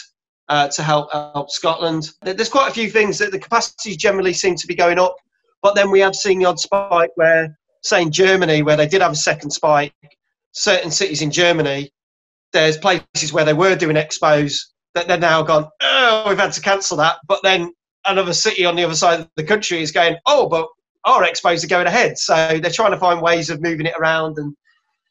uh, 0.49 0.69
to 0.69 0.83
help 0.83 1.13
help 1.13 1.51
Scotland. 1.51 2.11
There's 2.23 2.49
quite 2.49 2.71
a 2.71 2.75
few 2.75 2.91
things 2.91 3.19
that 3.19 3.33
the 3.33 3.39
capacities 3.39 3.97
generally 3.97 4.33
seem 4.33 4.57
to 4.57 4.67
be 4.67 4.75
going 4.75 4.99
up, 4.99 5.17
but 5.63 5.75
then 5.75 5.91
we 5.91 6.01
have 6.01 6.15
seen 6.15 6.39
the 6.39 6.47
odd 6.47 6.61
spike 6.61 7.11
where, 7.17 7.59
say 7.83 8.03
in 8.03 8.13
Germany, 8.13 8.63
where 8.63 8.77
they 8.77 8.89
did 8.89 9.03
have 9.03 9.13
a 9.13 9.17
second 9.17 9.51
spike, 9.51 9.93
certain 10.53 10.91
cities 10.91 11.23
in 11.23 11.31
Germany, 11.31 11.93
there's 12.53 12.79
places 12.79 13.33
where 13.33 13.45
they 13.45 13.53
were 13.53 13.77
doing 13.77 13.97
expos 13.97 14.61
that 14.95 15.07
they're 15.07 15.19
now 15.19 15.43
gone, 15.43 15.69
oh, 15.83 16.25
we've 16.29 16.39
had 16.39 16.53
to 16.53 16.61
cancel 16.61 16.97
that. 16.97 17.17
But 17.27 17.41
then 17.43 17.73
another 18.07 18.33
city 18.33 18.65
on 18.65 18.77
the 18.77 18.85
other 18.85 18.95
side 18.95 19.21
of 19.21 19.31
the 19.37 19.45
country 19.45 19.83
is 19.83 19.93
going, 19.93 20.17
oh, 20.27 20.49
but 20.49 20.67
our 21.05 21.23
expos 21.23 21.65
are 21.65 21.69
going 21.69 21.87
ahead. 21.87 22.19
So 22.19 22.59
they're 22.61 22.71
trying 22.71 22.93
to 22.93 22.99
find 22.99 23.21
ways 23.21 23.51
of 23.51 23.63
moving 23.63 23.87
it 23.87 23.95
around 23.99 24.39
and 24.39 24.57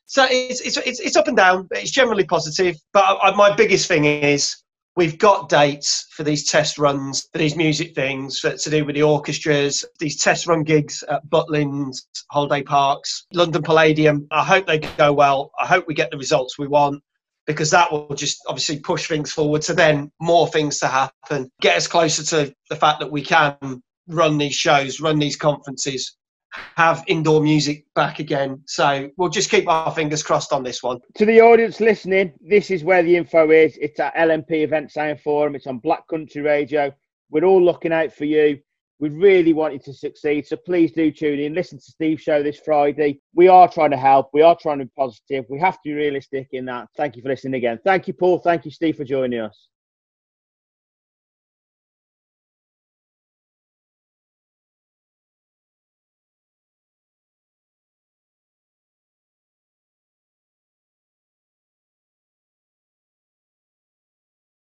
so 0.07 0.25
it's, 0.29 0.61
it's, 0.61 0.77
it's, 0.77 0.99
it's 1.01 1.17
up 1.17 1.27
and 1.27 1.35
down, 1.35 1.67
but 1.69 1.79
it's 1.79 1.91
generally 1.91 2.23
positive. 2.23 2.77
But 2.93 3.19
I, 3.21 3.35
my 3.35 3.53
biggest 3.53 3.89
thing 3.89 4.05
is 4.05 4.55
we've 4.95 5.17
got 5.17 5.49
dates 5.49 6.07
for 6.11 6.23
these 6.23 6.49
test 6.49 6.77
runs, 6.77 7.27
for 7.33 7.37
these 7.37 7.57
music 7.57 7.93
things, 7.93 8.39
for, 8.39 8.55
to 8.55 8.69
do 8.69 8.85
with 8.85 8.95
the 8.95 9.03
orchestras, 9.03 9.83
these 9.99 10.21
test 10.21 10.47
run 10.47 10.63
gigs 10.63 11.03
at 11.09 11.27
Butlins, 11.29 12.03
Holiday 12.31 12.63
Parks, 12.63 13.27
London 13.33 13.61
Palladium. 13.61 14.27
I 14.31 14.45
hope 14.45 14.65
they 14.65 14.79
go 14.79 15.11
well. 15.11 15.51
I 15.59 15.67
hope 15.67 15.85
we 15.87 15.93
get 15.93 16.09
the 16.09 16.17
results 16.17 16.57
we 16.57 16.67
want 16.67 17.03
because 17.45 17.69
that 17.71 17.91
will 17.91 18.15
just 18.15 18.41
obviously 18.47 18.79
push 18.79 19.09
things 19.09 19.31
forward 19.31 19.61
to 19.63 19.73
then 19.73 20.11
more 20.21 20.47
things 20.47 20.79
to 20.79 20.87
happen, 20.87 21.49
get 21.61 21.75
us 21.75 21.87
closer 21.87 22.23
to 22.23 22.53
the 22.69 22.75
fact 22.77 23.01
that 23.01 23.11
we 23.11 23.21
can 23.21 23.81
run 24.07 24.37
these 24.37 24.55
shows, 24.55 25.01
run 25.01 25.19
these 25.19 25.35
conferences 25.35 26.16
have 26.51 27.03
indoor 27.07 27.41
music 27.41 27.85
back 27.95 28.19
again. 28.19 28.61
So 28.65 29.09
we'll 29.17 29.29
just 29.29 29.49
keep 29.49 29.67
our 29.67 29.91
fingers 29.93 30.23
crossed 30.23 30.53
on 30.53 30.63
this 30.63 30.81
one. 30.81 30.99
To 31.15 31.25
the 31.25 31.41
audience 31.41 31.79
listening, 31.79 32.33
this 32.41 32.71
is 32.71 32.83
where 32.83 33.03
the 33.03 33.15
info 33.15 33.49
is. 33.51 33.77
It's 33.81 33.99
at 33.99 34.15
LNP 34.15 34.51
Event 34.51 34.91
Sound 34.91 35.19
Forum. 35.21 35.55
It's 35.55 35.67
on 35.67 35.79
Black 35.79 36.07
Country 36.07 36.41
Radio. 36.41 36.91
We're 37.29 37.45
all 37.45 37.63
looking 37.63 37.91
out 37.91 38.13
for 38.13 38.25
you. 38.25 38.59
We 38.99 39.09
really 39.09 39.53
want 39.53 39.73
you 39.73 39.79
to 39.79 39.93
succeed. 39.93 40.47
So 40.47 40.55
please 40.55 40.91
do 40.91 41.11
tune 41.11 41.39
in. 41.39 41.53
Listen 41.53 41.77
to 41.77 41.83
Steve's 41.83 42.23
show 42.23 42.41
this 42.41 42.59
Friday. 42.59 43.19
We 43.35 43.47
are 43.47 43.67
trying 43.67 43.91
to 43.91 43.97
help. 43.97 44.29
We 44.33 44.41
are 44.41 44.57
trying 44.59 44.79
to 44.79 44.85
be 44.85 44.91
positive. 44.97 45.45
We 45.49 45.59
have 45.59 45.75
to 45.75 45.81
be 45.83 45.93
realistic 45.93 46.47
in 46.53 46.65
that. 46.65 46.87
Thank 46.97 47.15
you 47.15 47.21
for 47.21 47.29
listening 47.29 47.55
again. 47.55 47.79
Thank 47.83 48.07
you, 48.07 48.13
Paul. 48.13 48.39
Thank 48.39 48.65
you, 48.65 48.71
Steve, 48.71 48.97
for 48.97 49.03
joining 49.03 49.39
us. 49.39 49.67